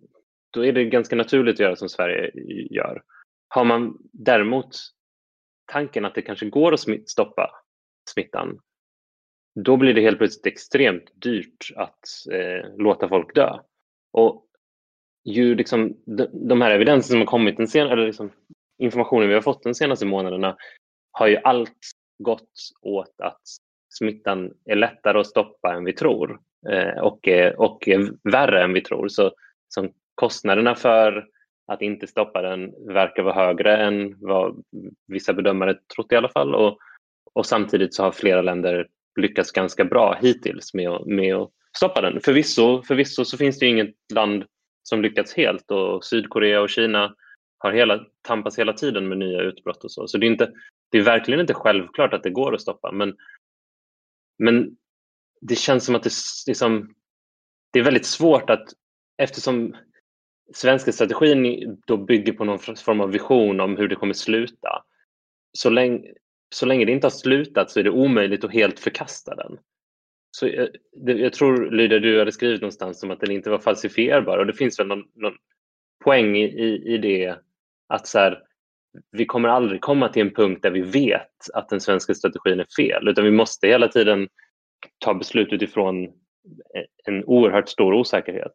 [0.52, 2.32] då är det ganska naturligt att göra som Sverige
[2.70, 3.02] gör.
[3.48, 4.70] Har man däremot
[5.72, 7.52] tanken att det kanske går att smitt, stoppa
[8.10, 8.60] smittan,
[9.56, 13.60] då blir det helt plötsligt extremt dyrt att eh, låta folk dö.
[14.12, 14.49] Och
[15.24, 15.98] ju liksom,
[16.32, 18.32] de här evidensen som har kommit den sen, eller liksom
[18.78, 20.58] informationen vi har fått de senaste månaderna
[21.12, 21.78] har ju allt
[22.24, 23.42] gått åt att
[23.90, 28.82] smittan är lättare att stoppa än vi tror eh, och, och är värre än vi
[28.82, 29.08] tror.
[29.08, 29.32] Så
[29.68, 31.28] som kostnaderna för
[31.68, 34.64] att inte stoppa den verkar vara högre än vad
[35.08, 36.56] vissa bedömare trott i alla fall.
[36.56, 36.78] Och,
[37.34, 38.88] och samtidigt så har flera länder
[39.20, 42.22] lyckats ganska bra hittills med att, med att stoppa den.
[42.22, 44.46] Förvisso, förvisso så finns det inget land
[44.90, 47.16] som lyckats helt och Sydkorea och Kina
[47.58, 50.08] har hela, tampas hela tiden med nya utbrott och så.
[50.08, 50.52] Så det är, inte,
[50.92, 52.92] det är verkligen inte självklart att det går att stoppa.
[52.92, 53.16] Men,
[54.40, 54.78] men
[55.42, 56.12] det känns som att det,
[56.48, 56.94] liksom,
[57.74, 58.68] det är väldigt svårt att
[59.18, 59.76] eftersom
[60.54, 64.84] svenska strategin då bygger på någon form av vision om hur det kommer sluta.
[65.58, 66.14] Så länge,
[66.56, 69.58] så länge det inte har slutat så är det omöjligt att helt förkasta den.
[70.32, 73.60] Så jag, det, jag tror Lydia, du hade skrivit någonstans om att den inte var
[73.60, 75.36] falsifierbar och det finns väl någon, någon
[76.04, 77.36] poäng i, i det
[77.88, 78.44] att så här,
[79.12, 82.68] vi kommer aldrig komma till en punkt där vi vet att den svenska strategin är
[82.76, 84.28] fel utan vi måste hela tiden
[85.00, 88.54] ta beslut utifrån eh, en oerhört stor osäkerhet.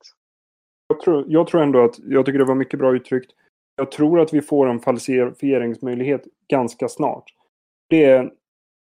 [0.88, 3.30] Jag tror, jag tror ändå att, jag tycker det var mycket bra uttryckt.
[3.76, 7.24] Jag tror att vi får en falsifieringsmöjlighet ganska snart.
[7.88, 8.32] Det är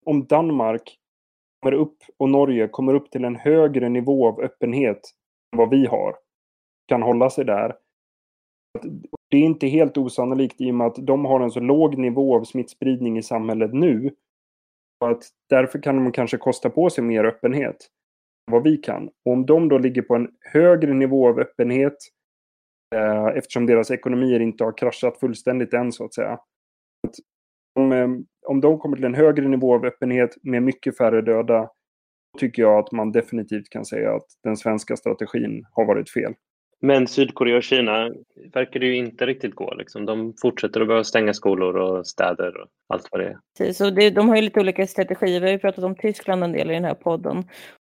[0.05, 0.99] om Danmark
[1.63, 5.01] kommer upp och Norge kommer upp till en högre nivå av öppenhet
[5.53, 6.17] än vad vi har.
[6.89, 7.77] Kan hålla sig där.
[9.31, 12.37] Det är inte helt osannolikt i och med att de har en så låg nivå
[12.37, 14.11] av smittspridning i samhället nu.
[15.05, 17.77] Att därför kan de kanske kosta på sig mer öppenhet
[18.49, 19.09] än vad vi kan.
[19.25, 21.97] Och om de då ligger på en högre nivå av öppenhet
[22.95, 26.33] eh, eftersom deras ekonomier inte har kraschat fullständigt än så att säga.
[26.33, 27.15] Att
[27.75, 28.09] de, eh,
[28.47, 32.63] om de kommer till en högre nivå av öppenhet med mycket färre döda, då tycker
[32.63, 36.35] jag att man definitivt kan säga att den svenska strategin har varit fel.
[36.81, 38.11] Men Sydkorea och Kina
[38.55, 39.75] verkar det ju inte riktigt gå.
[39.75, 40.07] Liksom.
[40.07, 43.39] De fortsätter att behöva stänga skolor och städer och allt vad det är.
[43.59, 45.41] Precis, och det, de har ju lite olika strategier.
[45.41, 47.45] Vi har ju pratat om Tyskland en del i den här podden.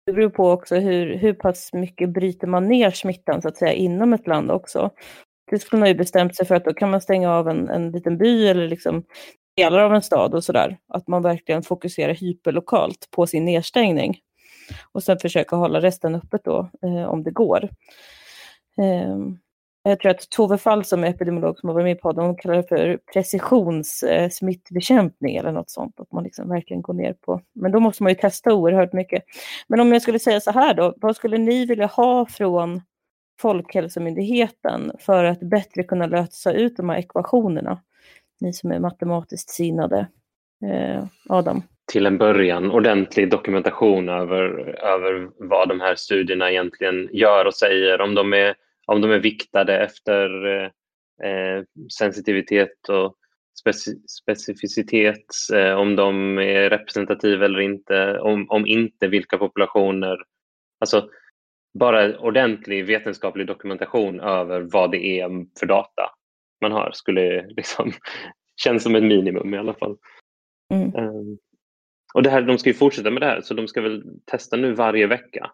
[0.06, 3.74] Det beror på också hur, hur pass mycket bryter man ner smittan så att säga
[3.74, 4.90] inom ett land också.
[5.50, 8.18] Tyskland har ju bestämt sig för att då kan man stänga av en, en liten
[8.18, 9.04] by eller liksom
[9.58, 10.78] delar av en stad och sådär.
[10.88, 14.20] Att man verkligen fokuserar hyperlokalt på sin nedstängning.
[14.92, 17.70] Och sen försöka hålla resten öppet då, eh, om det går.
[18.78, 19.18] Eh,
[19.84, 22.36] jag tror att Tove Fall som är epidemiolog som har varit med i podden, hon
[22.36, 26.00] kallar det för precisionssmittbekämpning eh, eller något sånt.
[26.00, 27.42] Att man liksom verkligen går ner på.
[27.56, 29.24] Men då måste man ju testa oerhört mycket.
[29.68, 32.82] Men om jag skulle säga så här då, vad skulle ni vilja ha från
[33.40, 37.82] Folkhälsomyndigheten för att bättre kunna lösa ut de här ekvationerna?
[38.40, 40.08] Ni som är matematiskt sinnade.
[40.66, 41.62] Eh, Adam?
[41.92, 44.44] Till en början ordentlig dokumentation över,
[44.84, 48.02] över vad de här studierna egentligen gör och säger.
[48.02, 50.70] Om de är, om de är viktade efter eh,
[51.30, 51.64] eh
[51.98, 53.16] sensitivitet och
[53.60, 60.18] speci specificitet, eh, om de är representativa eller inte, om, om inte vilka populationer.
[60.80, 61.10] Alltså
[61.80, 66.12] bara ordentlig vetenskaplig dokumentation över vad det är för data
[66.62, 67.92] man har skulle liksom
[68.64, 69.98] känns som ett minimum i alla fall.
[70.74, 70.96] Mm.
[70.96, 71.38] Um,
[72.14, 74.58] och det här, de ska ju fortsätta med det här så de ska väl testa
[74.58, 75.52] nu varje vecka.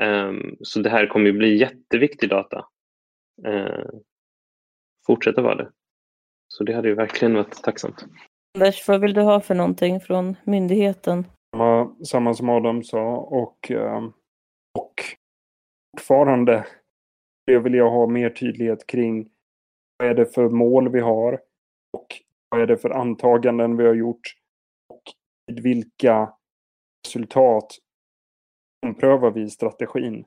[0.00, 2.64] Um, så det här kommer ju bli jätteviktig data.
[3.46, 4.00] Uh,
[5.06, 5.70] fortsätta vara det.
[6.48, 8.04] Så det hade ju verkligen varit tacksamt.
[8.58, 11.26] Anders, vad vill du ha för någonting från myndigheten?
[11.56, 13.72] Samma, samma som Adam sa och,
[14.78, 14.94] och
[15.98, 16.66] fortfarande
[17.46, 19.28] vill jag ha mer tydlighet kring
[19.96, 21.40] vad är det för mål vi har?
[21.92, 22.06] Och
[22.48, 24.34] vad är det för antaganden vi har gjort?
[24.88, 25.02] Och
[25.46, 26.32] vid vilka
[27.06, 27.66] resultat
[28.86, 30.24] omprövar vi strategin?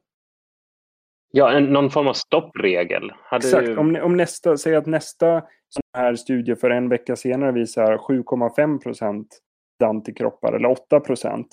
[1.31, 3.11] Ja, en, någon form av stoppregel.
[3.23, 3.65] Hade Exakt.
[3.65, 3.77] Du...
[3.77, 8.79] Om, om nästa, säg att nästa sån här studie för en vecka senare visar 7,5
[8.79, 9.39] procent
[9.83, 11.47] antikroppar eller 8 procent.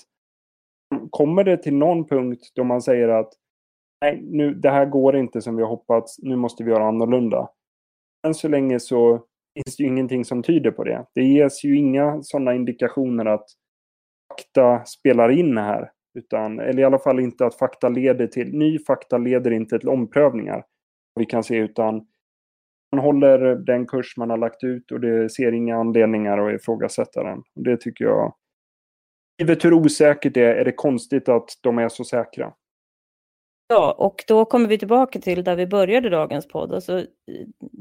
[1.10, 3.32] Kommer det till någon punkt då man säger att
[4.00, 7.48] nej, nu, det här går inte som vi har hoppats, nu måste vi göra annorlunda
[8.26, 11.06] än så länge så finns det ju ingenting som tyder på det.
[11.14, 13.46] Det ges ju inga sådana indikationer att
[14.32, 15.90] fakta spelar in här.
[16.18, 19.88] Utan, eller i alla fall inte att fakta leder till, ny fakta leder inte till
[19.88, 20.64] omprövningar.
[21.14, 22.06] Vi kan se utan
[22.92, 27.22] man håller den kurs man har lagt ut och det ser inga anledningar att ifrågasätta
[27.22, 27.42] den.
[27.54, 28.34] Det tycker jag.
[29.38, 32.52] Givet hur osäkert det är, är det konstigt att de är så säkra.
[33.72, 36.74] Ja, och då kommer vi tillbaka till där vi började dagens podd.
[36.74, 37.04] Alltså,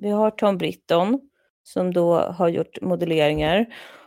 [0.02, 1.20] vi har Tom Britton
[1.64, 3.66] som då har gjort modelleringar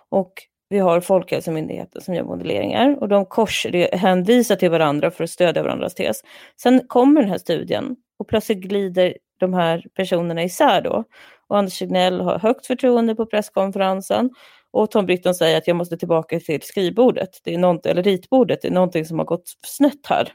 [0.09, 0.33] och
[0.68, 5.94] vi har Folkhälsomyndigheten som gör modelleringar och de korshänvisar till varandra för att stödja varandras
[5.94, 6.20] tes.
[6.62, 11.05] Sen kommer den här studien och plötsligt glider de här personerna isär då.
[11.49, 14.31] Och Anders Tegnell har högt förtroende på presskonferensen
[14.70, 18.62] och Tom Britton säger att jag måste tillbaka till skrivbordet, det är något, eller ritbordet,
[18.62, 20.33] det är någonting som har gått snett här.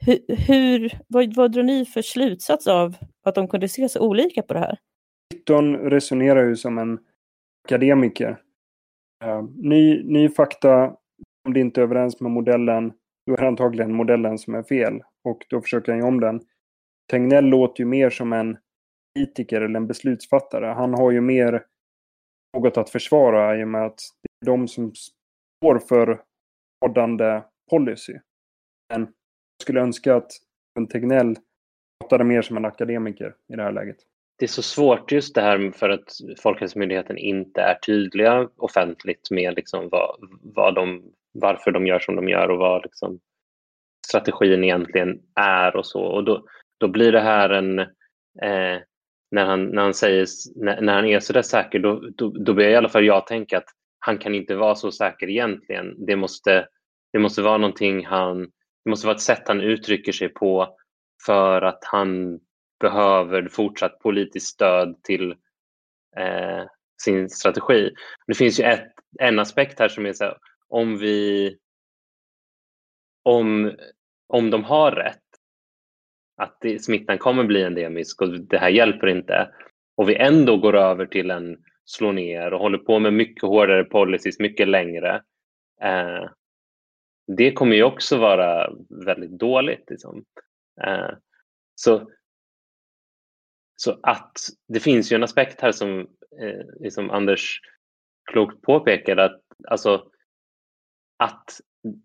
[0.00, 4.42] Hur, hur, vad, vad drar ni för slutsats av att de kunde se så olika
[4.42, 4.78] på det här?
[5.30, 6.98] Britton resonerar ju som en
[7.68, 8.42] akademiker.
[9.24, 10.96] Uh, ny, ny fakta,
[11.44, 12.92] om det inte är överens med modellen,
[13.26, 15.02] då är det antagligen modellen som är fel.
[15.24, 16.40] och då försöker han ju om den.
[17.10, 18.56] Tegnell låter ju mer som en
[19.14, 20.66] politiker eller en beslutsfattare.
[20.66, 21.64] Han har ju mer
[22.56, 26.22] något att försvara i och med att det är de som står för
[26.84, 28.18] rådande policy.
[28.92, 29.08] Men
[29.60, 30.30] skulle önska att
[30.92, 31.36] Tegnell
[32.00, 33.96] pratade mer som en akademiker i det här läget.
[34.38, 36.08] Det är så svårt just det här för att
[36.42, 42.28] Folkhälsomyndigheten inte är tydliga offentligt med liksom vad, vad de, varför de gör som de
[42.28, 43.20] gör och vad liksom
[44.06, 46.02] strategin egentligen är och så.
[46.02, 46.44] Och då,
[46.78, 47.78] då blir det här en...
[48.42, 48.78] Eh,
[49.30, 52.54] när, han, när, han säger, när, när han är så där säker, då, då, då
[52.54, 53.68] blir i alla fall jag tänka att
[53.98, 56.06] han kan inte vara så säker egentligen.
[56.06, 56.68] Det måste,
[57.12, 58.50] det måste vara någonting han...
[58.84, 60.76] Det måste vara ett sätt han uttrycker sig på
[61.26, 62.40] för att han
[62.80, 65.30] behöver fortsatt politiskt stöd till
[66.16, 66.64] eh,
[67.02, 67.90] sin strategi.
[68.26, 70.36] Det finns ju ett, en aspekt här som är så här,
[70.68, 71.56] om vi
[73.22, 73.72] om,
[74.26, 75.18] om de har rätt
[76.36, 79.50] att det, smittan kommer bli endemisk och det här hjälper inte
[79.96, 83.84] och vi ändå går över till en slå ner och håller på med mycket hårdare
[83.84, 85.22] policies mycket längre.
[85.82, 86.30] Eh,
[87.36, 88.72] det kommer ju också vara
[89.04, 89.90] väldigt dåligt.
[89.90, 90.24] Liksom.
[90.82, 91.10] Eh,
[91.74, 92.10] så,
[93.76, 94.32] så att
[94.68, 96.00] det finns ju en aspekt här som
[96.40, 97.60] eh, liksom Anders
[98.30, 100.10] klokt påpekade att alltså
[101.18, 101.60] att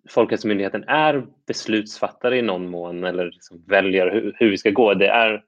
[0.09, 4.93] Folkhälsomyndigheten är beslutsfattare i någon mån eller liksom väljer hur, hur vi ska gå.
[4.93, 5.43] Det, är,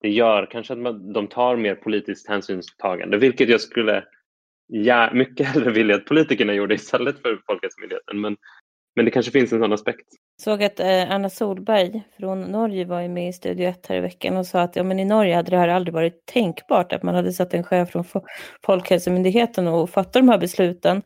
[0.00, 4.04] det gör kanske att man, de tar mer politiskt hänsynstagande, vilket jag skulle
[4.66, 8.20] ja, mycket hellre vilja att politikerna gjorde istället för Folkhälsomyndigheten.
[8.20, 8.36] Men,
[8.96, 10.06] men det kanske finns en sån aspekt.
[10.36, 14.00] Jag såg att eh, Anna Solberg från Norge var med i Studio 1 här i
[14.00, 17.02] veckan och sa att ja, men i Norge hade det här aldrig varit tänkbart att
[17.02, 18.04] man hade satt en chef från
[18.66, 21.02] Folkhälsomyndigheten och fattat de här besluten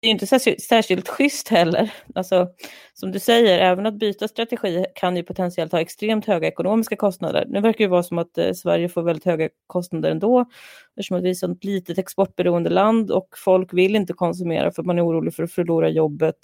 [0.00, 1.92] det är inte särskilt, särskilt schysst heller.
[2.14, 2.48] Alltså,
[2.94, 7.44] som du säger, även att byta strategi kan ju potentiellt ha extremt höga ekonomiska kostnader.
[7.48, 10.46] Nu verkar det vara som att eh, Sverige får väldigt höga kostnader ändå,
[10.90, 14.82] eftersom att vi är ett sånt litet exportberoende land och folk vill inte konsumera för
[14.82, 16.38] att man är orolig för att förlora jobbet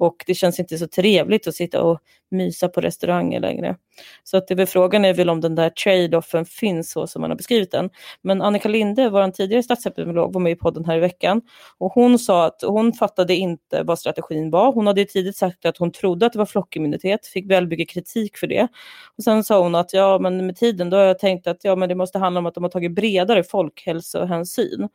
[0.00, 3.76] och det känns inte så trevligt att sitta och mysa på restauranger längre.
[4.24, 7.30] Så att det är frågan är väl om den där trade-offen finns så som man
[7.30, 7.90] har beskrivit den.
[8.22, 11.42] Men Annika Linde, vår tidigare statsepidemiolog, var med i podden här i veckan
[11.78, 14.72] och hon sa att hon fattade inte vad strategin var.
[14.72, 18.46] Hon hade tidigt sagt att hon trodde att det var flockimmunitet, fick välbygga kritik för
[18.46, 18.68] det.
[19.16, 21.76] Och sen sa hon att ja, men med tiden då har jag tänkt att ja,
[21.76, 24.88] men det måste handla om att de har tagit bredare folkhälsohänsyn.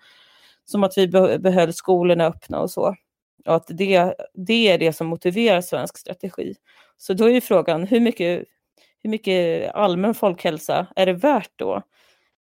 [0.66, 1.08] Som att vi
[1.40, 2.96] behöll skolorna öppna och så.
[3.46, 6.56] Och att det, det är det som motiverar svensk strategi.
[6.98, 8.44] Så då är ju frågan, hur mycket,
[9.04, 11.82] hur mycket allmän folkhälsa är det värt då?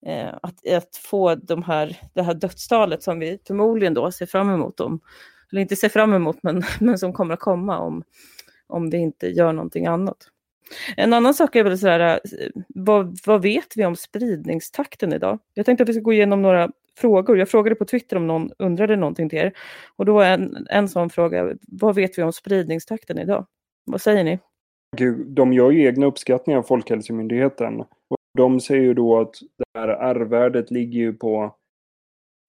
[0.06, 4.50] Eh, att, att få de här, det här dödstalet som vi förmodligen då ser fram
[4.50, 5.00] emot, om,
[5.52, 8.04] eller inte ser fram emot, men, men som kommer att komma om,
[8.66, 10.16] om vi inte gör någonting annat.
[10.96, 12.18] En annan sak är väl så här, eh,
[12.68, 15.38] vad, vad vet vi om spridningstakten idag?
[15.54, 17.38] Jag tänkte att vi ska gå igenom några frågor.
[17.38, 19.52] Jag frågade på Twitter om någon undrade någonting till er.
[19.96, 23.46] Och då var en, en sån fråga, vad vet vi om spridningstakten idag?
[23.85, 24.38] Vad säger ni?
[25.26, 27.80] De gör ju egna uppskattningar, Folkhälsomyndigheten.
[27.80, 31.57] Och de säger ju då att det här R-värdet ligger ju på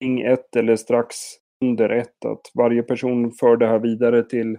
[0.00, 1.16] kring ett eller strax
[1.64, 2.24] under ett.
[2.24, 4.58] Att varje person för det här vidare till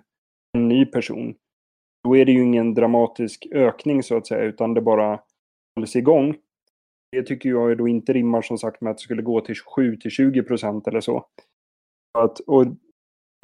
[0.53, 1.35] en ny person.
[2.03, 5.19] Då är det ju ingen dramatisk ökning så att säga, utan det bara
[5.75, 6.35] hålls igång.
[7.11, 9.97] Det tycker jag då inte rimmar som sagt med att det skulle gå till 7
[9.97, 11.25] till 20 procent eller så.
[12.17, 12.63] Att, och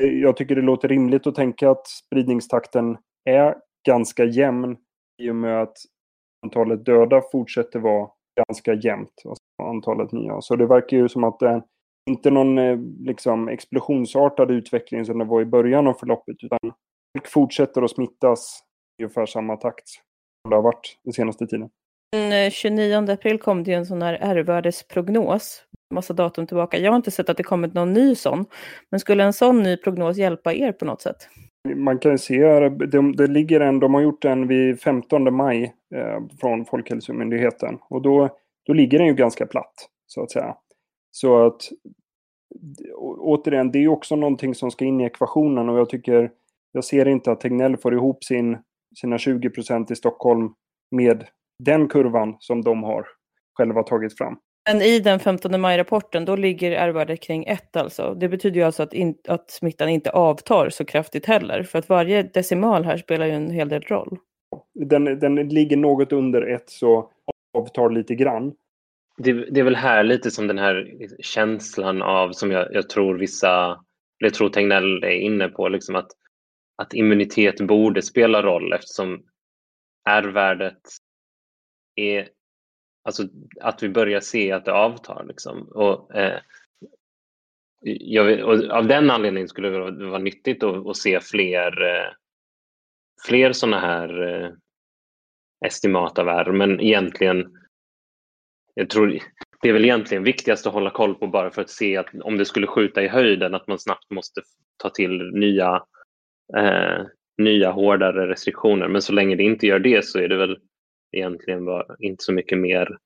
[0.01, 2.97] eh, jag tycker det låter rimligt att tänka att spridningstakten
[3.29, 3.55] är
[3.87, 4.77] ganska jämn
[5.21, 5.77] i och med att
[6.45, 8.09] antalet döda fortsätter vara
[8.47, 9.21] ganska jämnt.
[9.25, 10.41] Alltså antalet nya.
[10.41, 11.63] Så det verkar ju som att det är
[12.09, 16.43] inte någon eh, liksom, explosionsartad utveckling som det var i början av förloppet.
[16.43, 16.59] Utan
[17.17, 18.63] folk fortsätter att smittas
[18.97, 21.69] i ungefär samma takt som det har varit den senaste tiden.
[22.13, 26.77] Den eh, 29 april kom det ju en sån här R-värdesprognos, massa datum tillbaka.
[26.77, 28.45] Jag har inte sett att det kommit någon ny sån.
[28.91, 31.17] Men skulle en sån ny prognos hjälpa er på något sätt?
[31.75, 35.75] Man kan se, eh, det, det ligger en, de har gjort den vid 15 maj
[35.95, 37.77] eh, från Folkhälsomyndigheten.
[37.89, 38.29] Och då,
[38.65, 39.73] då ligger den ju ganska platt,
[40.07, 40.55] så att säga.
[41.11, 41.61] Så att,
[43.17, 46.31] återigen, det är också någonting som ska in i ekvationen och jag tycker,
[46.71, 48.57] jag ser inte att Tegnell får ihop sin,
[48.95, 50.53] sina 20 procent i Stockholm
[50.91, 51.25] med
[51.63, 53.05] den kurvan som de har
[53.57, 54.37] själva tagit fram.
[54.69, 58.13] Men i den 15 maj-rapporten, då ligger R-värdet kring 1 alltså.
[58.13, 61.63] Det betyder ju alltså att, in, att smittan inte avtar så kraftigt heller.
[61.63, 64.17] För att varje decimal här spelar ju en hel del roll.
[64.73, 67.11] Den, den ligger något under 1 så
[67.57, 68.53] avtar lite grann.
[69.17, 73.15] Det, det, är väl här lite som den här känslan av, som jag, jag tror
[73.17, 73.79] vissa,
[74.17, 76.07] jag tror Tegnell är inne på, liksom att,
[76.77, 79.23] att immunitet borde spela roll eftersom
[80.09, 80.81] R-värdet
[81.95, 82.29] är
[83.03, 83.23] alltså
[83.61, 85.25] att vi börjar se att det avtar.
[85.27, 85.67] Liksom.
[85.67, 86.39] Och, eh,
[87.99, 92.11] jag, och av den anledningen skulle det vara nyttigt att, att se fler, eh,
[93.27, 94.51] fler sådana här eh,
[95.65, 97.57] estimat av R, men egentligen
[98.75, 99.19] jag tror
[99.61, 102.37] det är väl egentligen viktigast att hålla koll på bara för att se att om
[102.37, 104.41] det skulle skjuta i höjden att man snabbt måste
[104.77, 105.83] ta till nya,
[106.57, 107.05] eh,
[107.37, 108.87] nya hårdare restriktioner.
[108.87, 110.57] Men så länge det inte gör det så är det väl
[111.13, 112.97] egentligen bara inte så mycket mer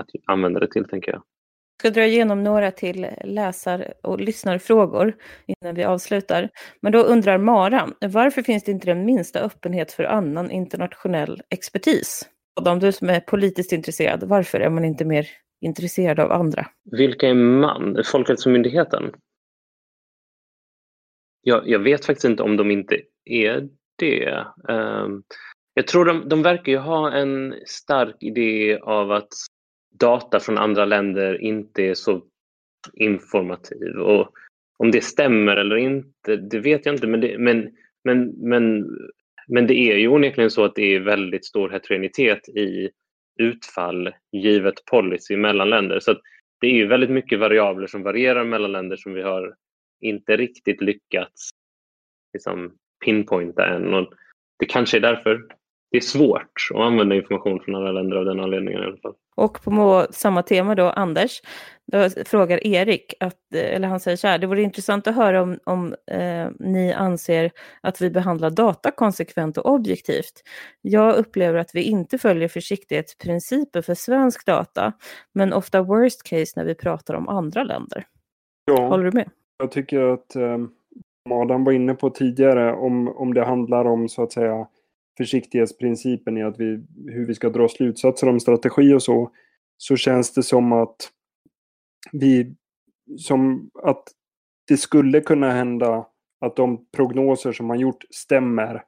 [0.00, 1.22] att använda det till, tänker jag.
[1.82, 6.48] Jag ska dra igenom några till läsar och lyssnarfrågor innan vi avslutar.
[6.80, 12.28] Men då undrar Mara, varför finns det inte den minsta öppenhet för annan internationell expertis?
[12.60, 15.26] Adam, du som är politiskt intresserad, varför är man inte mer
[15.60, 16.66] intresserad av andra?
[16.90, 18.02] Vilka är man?
[18.04, 19.12] Folkhälsomyndigheten?
[21.42, 24.46] Jag, jag vet faktiskt inte om de inte är det.
[25.78, 29.28] Jag tror de, de verkar ju ha en stark idé av att
[30.00, 32.22] data från andra länder inte är så
[32.94, 33.96] informativ.
[33.98, 34.30] Och
[34.78, 37.06] om det stämmer eller inte, det vet jag inte.
[37.06, 37.70] Men, det, men,
[38.04, 38.86] men, men,
[39.48, 42.90] men det är ju onekligen så att det är väldigt stor heterogenitet i
[43.38, 46.00] utfall givet policy mellan länder.
[46.00, 46.20] Så
[46.60, 49.54] det är ju väldigt mycket variabler som varierar mellan länder som vi har
[50.00, 51.50] inte riktigt lyckats
[52.32, 53.94] liksom, pinpointa än.
[53.94, 54.12] Och
[54.58, 55.46] det kanske är därför
[55.96, 59.14] det är svårt att använda information från andra länder av den anledningen i alla fall.
[59.36, 61.42] Och på samma tema då, Anders,
[61.92, 65.58] då frågar Erik, att, eller han säger så här, det vore intressant att höra om,
[65.64, 70.42] om eh, ni anser att vi behandlar data konsekvent och objektivt.
[70.80, 74.92] Jag upplever att vi inte följer försiktighetsprinciper för svensk data,
[75.32, 78.06] men ofta worst case när vi pratar om andra länder.
[78.64, 79.30] Ja, Håller du med?
[79.58, 80.58] Jag tycker att eh,
[81.30, 84.66] Adam var inne på tidigare, om, om det handlar om så att säga
[85.16, 89.30] försiktighetsprincipen i att vi, hur vi ska dra slutsatser om strategi och så,
[89.76, 90.96] så känns det som att
[92.12, 92.54] vi,
[93.18, 94.02] som att
[94.68, 96.06] det skulle kunna hända
[96.40, 98.82] att de prognoser som man gjort stämmer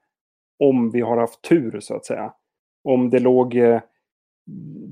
[0.59, 2.33] om vi har haft tur så att säga.
[2.85, 3.81] Om det låg eh,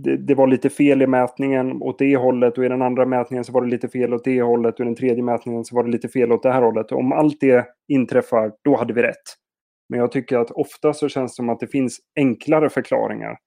[0.04, 3.44] det, det, var lite fel i mätningen åt det hållet och i den andra mätningen
[3.44, 5.84] så var det lite fel åt det hållet och i den tredje mätningen så var
[5.84, 6.92] det lite fel åt det här hållet.
[6.92, 9.45] Om allt det inträffar, då hade vi rätt.
[9.88, 13.38] Men jag tycker att ofta så känns det som att det finns enklare förklaringar.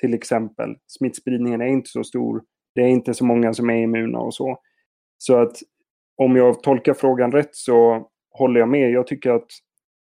[0.00, 2.42] Till exempel smittspridningen är inte så stor.
[2.74, 4.58] Det är inte så många som är immuna och så.
[5.18, 5.56] Så att
[6.16, 8.90] om jag tolkar frågan rätt så håller jag med.
[8.90, 9.46] Jag tycker att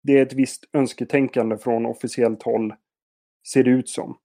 [0.04, 2.74] det är ett visst önsketänkande från officiellt håll,
[3.54, 4.18] ser det ut som.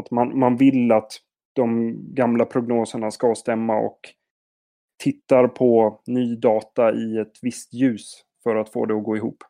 [0.00, 1.12] Att man, man vill att
[1.52, 4.00] de gamla prognoserna ska stämma och
[5.02, 9.44] tittar på ny data i ett visst ljus för att få det att gå ihop.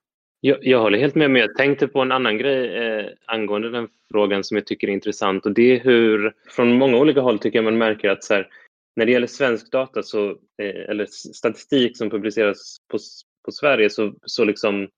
[0.44, 3.88] Jag, jag håller helt med, men jag tänkte på en annan grej eh, angående den
[4.10, 7.58] frågan som jag tycker är intressant och det är hur från många olika håll tycker
[7.58, 8.48] jag man märker att så här,
[8.96, 12.98] när det gäller svensk data så, eh, eller statistik som publiceras på,
[13.44, 14.88] på Sverige så, så liksom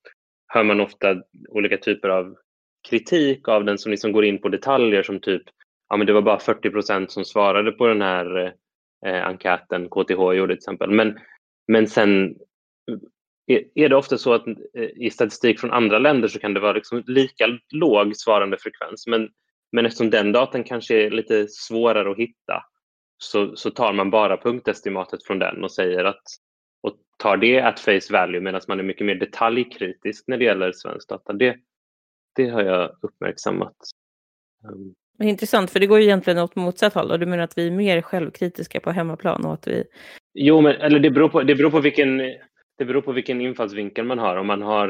[0.46, 2.36] hör man ofta olika typer av
[2.88, 5.42] kritik av den som liksom går in på detaljer som typ
[5.88, 8.54] ja men det var bara 40 procent som svarade på den här
[9.06, 10.90] eh, enkäten KTH gjorde till exempel.
[10.90, 11.18] Men,
[11.68, 12.36] men sen
[13.46, 16.72] är det ofta så att eh, i statistik från andra länder så kan det vara
[16.72, 19.28] liksom lika låg svarande frekvens men,
[19.72, 22.62] men eftersom den datan kanske är lite svårare att hitta
[23.18, 26.22] så, så tar man bara punktestimatet från den och säger att
[26.80, 30.72] och tar det at face value medan man är mycket mer detaljkritisk när det gäller
[30.72, 31.32] svensk data.
[31.32, 31.56] Det,
[32.36, 33.76] det har jag uppmärksammat.
[34.64, 37.10] Um, intressant, för det går ju egentligen åt motsatt håll.
[37.10, 39.44] Och du menar att vi är mer självkritiska på hemmaplan?
[39.44, 39.84] Och att vi...
[40.34, 42.20] Jo, men eller det beror på, det beror på vilken
[42.78, 44.36] det beror på vilken infallsvinkel man har.
[44.36, 44.88] Om man har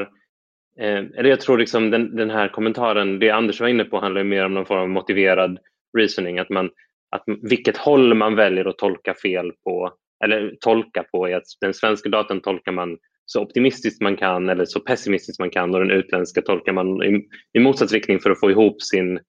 [0.79, 4.23] eh, eller jag tror liksom den, den, här kommentaren, det Anders var inne på handlar
[4.23, 5.59] mer om någon form av motiverad
[5.97, 6.39] reasoning.
[6.39, 6.69] Att man,
[7.11, 11.73] att vilket håll man väljer att tolka fel på, eller tolka på är att den
[11.73, 15.91] svenska datan tolkar man så optimistiskt man kan eller så pessimistiskt man kan och den
[15.91, 19.19] utländska tolkar man i, i motsatt riktning för att få ihop sin,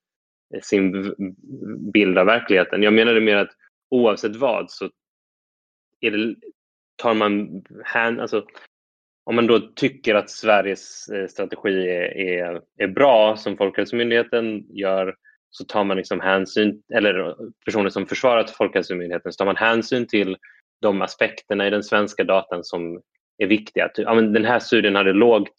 [0.62, 1.14] sin
[1.92, 2.82] bild av verkligheten.
[2.82, 3.50] Jag menade mer att
[3.90, 4.90] oavsett vad så
[6.00, 6.34] är det
[6.97, 8.44] tar man hand, alltså,
[9.24, 15.14] om man då tycker att Sveriges eh, strategi är, är, är bra som Folkhälsomyndigheten gör
[15.51, 17.34] så tar man liksom hänsyn, eller eh,
[17.64, 20.36] personer som försvarat Folkhälsomyndigheten, så tar man hänsyn till
[20.82, 23.01] de aspekterna i den svenska datan som
[23.38, 23.90] är viktiga.
[23.97, 25.55] Ja, men den här studien hade lågt,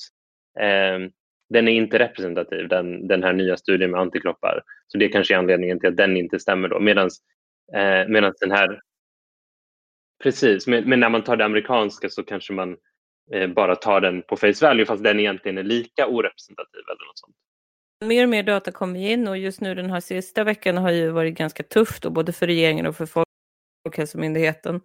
[0.60, 1.10] eh,
[1.50, 4.62] den är inte representativ, den, den här nya studien med antikroppar.
[4.88, 6.80] Så det kanske är anledningen till att den inte stämmer då.
[6.80, 7.10] Medan
[7.76, 8.82] eh, den här
[10.24, 12.78] Precis, men, men, när man tar det amerikanska så kanske man
[13.34, 17.20] eh, bara tar den på face value fast den egentligen är lika orepresentativ eller något
[17.20, 17.36] sånt.
[18.06, 21.10] Mer och mer data kommer in och just nu den här sista veckan har ju
[21.10, 23.26] varit ganska tufft då, både för regeringen och för
[23.86, 24.82] Folkhälsomyndigheten.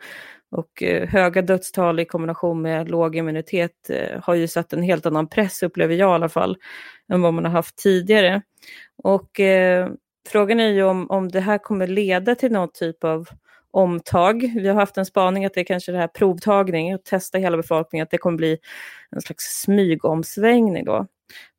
[0.51, 5.07] Och eh, höga dödstal i kombination med låg immunitet eh, har ju satt en helt
[5.07, 6.57] annan press, upplever jag i alla fall,
[7.13, 8.43] än vad man har haft tidigare.
[9.03, 9.91] Och eh,
[10.29, 13.29] frågan är ju om, om det här kommer leda till någon typ av
[13.73, 14.53] omtag.
[14.57, 17.57] Vi har haft en spaning att det är kanske det här provtagning, att testa hela
[17.57, 18.59] befolkningen, att det kommer bli
[19.11, 21.07] en slags smygomsvängning då.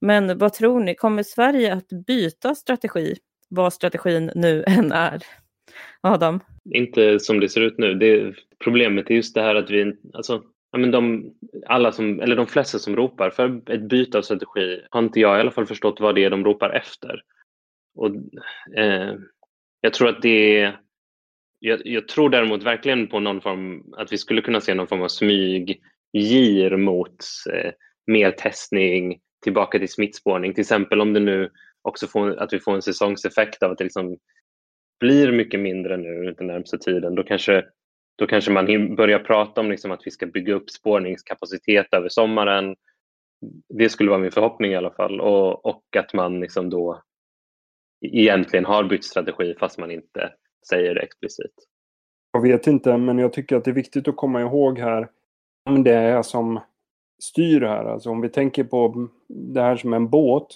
[0.01, 3.15] Men vad tror ni, kommer Sverige att byta strategi,
[3.49, 5.23] vad strategin nu än är?
[6.01, 6.39] Adam?
[6.69, 7.93] Inte som det ser ut nu.
[7.93, 8.33] Det,
[8.63, 11.33] problemet är just det här att vi, alltså, ja, men de,
[11.65, 15.37] alla som, eller de flesta som ropar för ett byte av strategi har inte jag
[15.37, 17.21] i alla fall förstått vad det är de ropar efter.
[17.95, 18.09] Och,
[18.77, 19.15] eh,
[19.81, 20.79] jag tror att det är
[21.65, 25.01] jag, jag, tror däremot verkligen på någon form, att vi skulle kunna se någon form
[25.01, 27.17] av smyggir mot
[27.53, 27.71] eh,
[28.07, 30.53] mer testning, tillbaka till smittspårning.
[30.53, 31.49] Till exempel om det nu
[31.81, 34.17] också får, att vi får en säsongseffekt av att det liksom
[34.99, 37.65] blir mycket mindre nu den närmsta tiden, då kanske,
[38.15, 42.75] då kanske man börjar prata om liksom att vi ska bygga upp spårningskapacitet över sommaren.
[43.69, 47.03] Det skulle vara min förhoppning i alla fall och, och att man liksom då
[48.01, 50.33] egentligen har bytt strategi fast man inte
[50.69, 51.53] säger det explicit.
[52.31, 55.09] Jag vet inte, men jag tycker att det är viktigt att komma ihåg här
[55.65, 56.59] om det är som
[57.23, 57.85] styr här.
[57.85, 60.47] Alltså om vi tänker på det här som en båt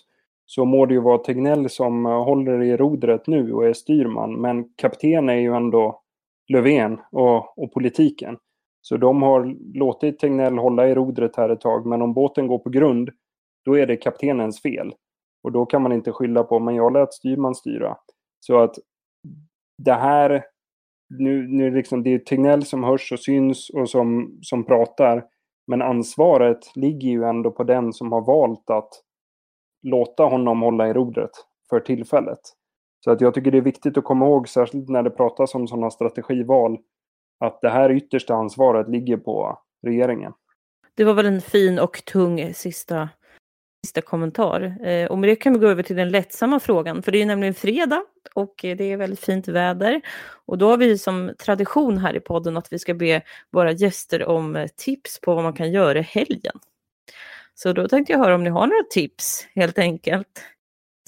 [0.46, 4.42] så må det ju vara Tegnell som eh, håller i rodret nu och är styrman.
[4.42, 6.02] Men kapten är ju ändå
[6.48, 8.38] Löfven och, och politiken.
[8.82, 11.86] Så de har låtit Tegnell hålla i rodret här ett tag.
[11.86, 13.10] Men om båten går på grund,
[13.66, 14.94] då är det kaptenens fel.
[15.44, 17.98] Och då kan man inte skylla på, men jag lät styrman styra.
[18.40, 18.76] Så att
[19.78, 20.44] det här,
[21.10, 25.26] nu, nu liksom, det är Tegnell som hörs och syns och som, som pratar.
[25.68, 28.90] Men ansvaret ligger ju ändå på den som har valt att
[29.84, 31.32] låta honom hålla i rodret
[31.70, 32.40] för tillfället.
[33.00, 35.68] Så att jag tycker det är viktigt att komma ihåg, särskilt när det pratas om
[35.68, 36.78] sådana strategival,
[37.40, 40.34] att det här yttersta ansvaret ligger på regeringen.
[40.96, 43.10] Det var väl en fin och tung sista,
[43.88, 44.88] sista kommentar.
[44.88, 47.26] Eh, och med det kan vi gå över till den lättsamma frågan, för det är
[47.26, 48.02] nämligen fredag
[48.34, 50.02] och eh, det är väldigt fint väder.
[50.46, 53.22] Och då har vi som tradition här i podden att vi ska be
[53.52, 56.60] våra gäster om eh, tips på vad man kan göra i helgen.
[57.56, 60.44] Så då tänkte jag höra om ni har några tips helt enkelt.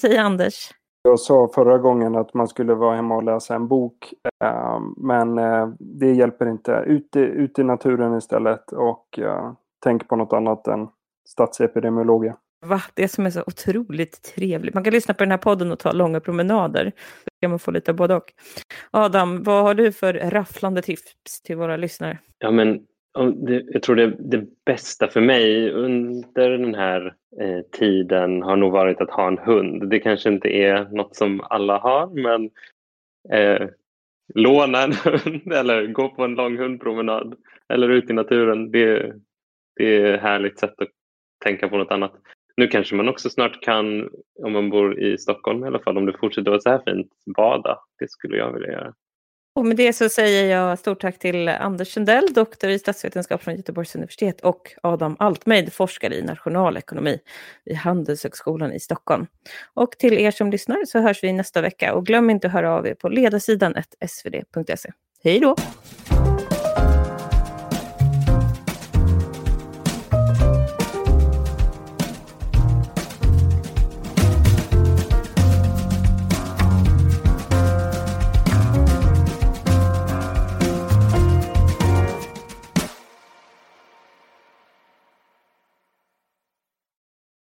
[0.02, 0.72] Säg Anders.
[1.02, 4.14] Jag sa förra gången att man skulle vara hemma och läsa en bok.
[4.44, 6.72] Eh, men eh, det hjälper inte.
[6.72, 9.52] Ut i, ut i naturen istället och eh,
[9.84, 10.88] tänk på något annat än
[11.30, 12.36] statsepidemiologer.
[12.66, 12.82] Va?
[12.94, 14.74] Det som är så otroligt trevligt.
[14.74, 16.86] Man kan lyssna på den här podden och ta långa promenader.
[17.26, 18.34] Då kan man få lite både och.
[18.92, 22.18] Adam, vad har du för rafflande tips till våra lyssnare?
[22.40, 22.86] Ja, men
[23.72, 29.02] jag tror det, det bästa för mig under den här eh, tiden har nog varit
[29.02, 29.90] att ha en hund.
[29.90, 32.50] Det kanske inte är något som alla har, men
[33.40, 33.70] eh,
[34.36, 37.36] låna en hund eller gå på en lång hundpromenad
[37.70, 38.72] eller ut i naturen.
[38.72, 39.14] Det,
[39.76, 40.90] det är ett härligt sätt att
[41.44, 42.14] tänka på något annat.
[42.60, 44.10] Nu kanske man också snart kan,
[44.44, 47.08] om man bor i Stockholm i alla fall, om det fortsätter vara så här fint,
[47.38, 47.80] bada.
[48.00, 48.94] Det skulle jag vilja göra.
[49.56, 53.56] Och med det så säger jag stort tack till Anders Sundell, doktor i statsvetenskap från
[53.56, 57.20] Göteborgs universitet och Adam Altmeid, forskare i nationalekonomi
[57.66, 59.26] vid Handelshögskolan i Stockholm.
[59.74, 62.76] Och till er som lyssnar så hörs vi nästa vecka och glöm inte att höra
[62.76, 63.74] av er på ledarsidan
[64.08, 64.92] svd.se.
[65.24, 65.56] Hej då!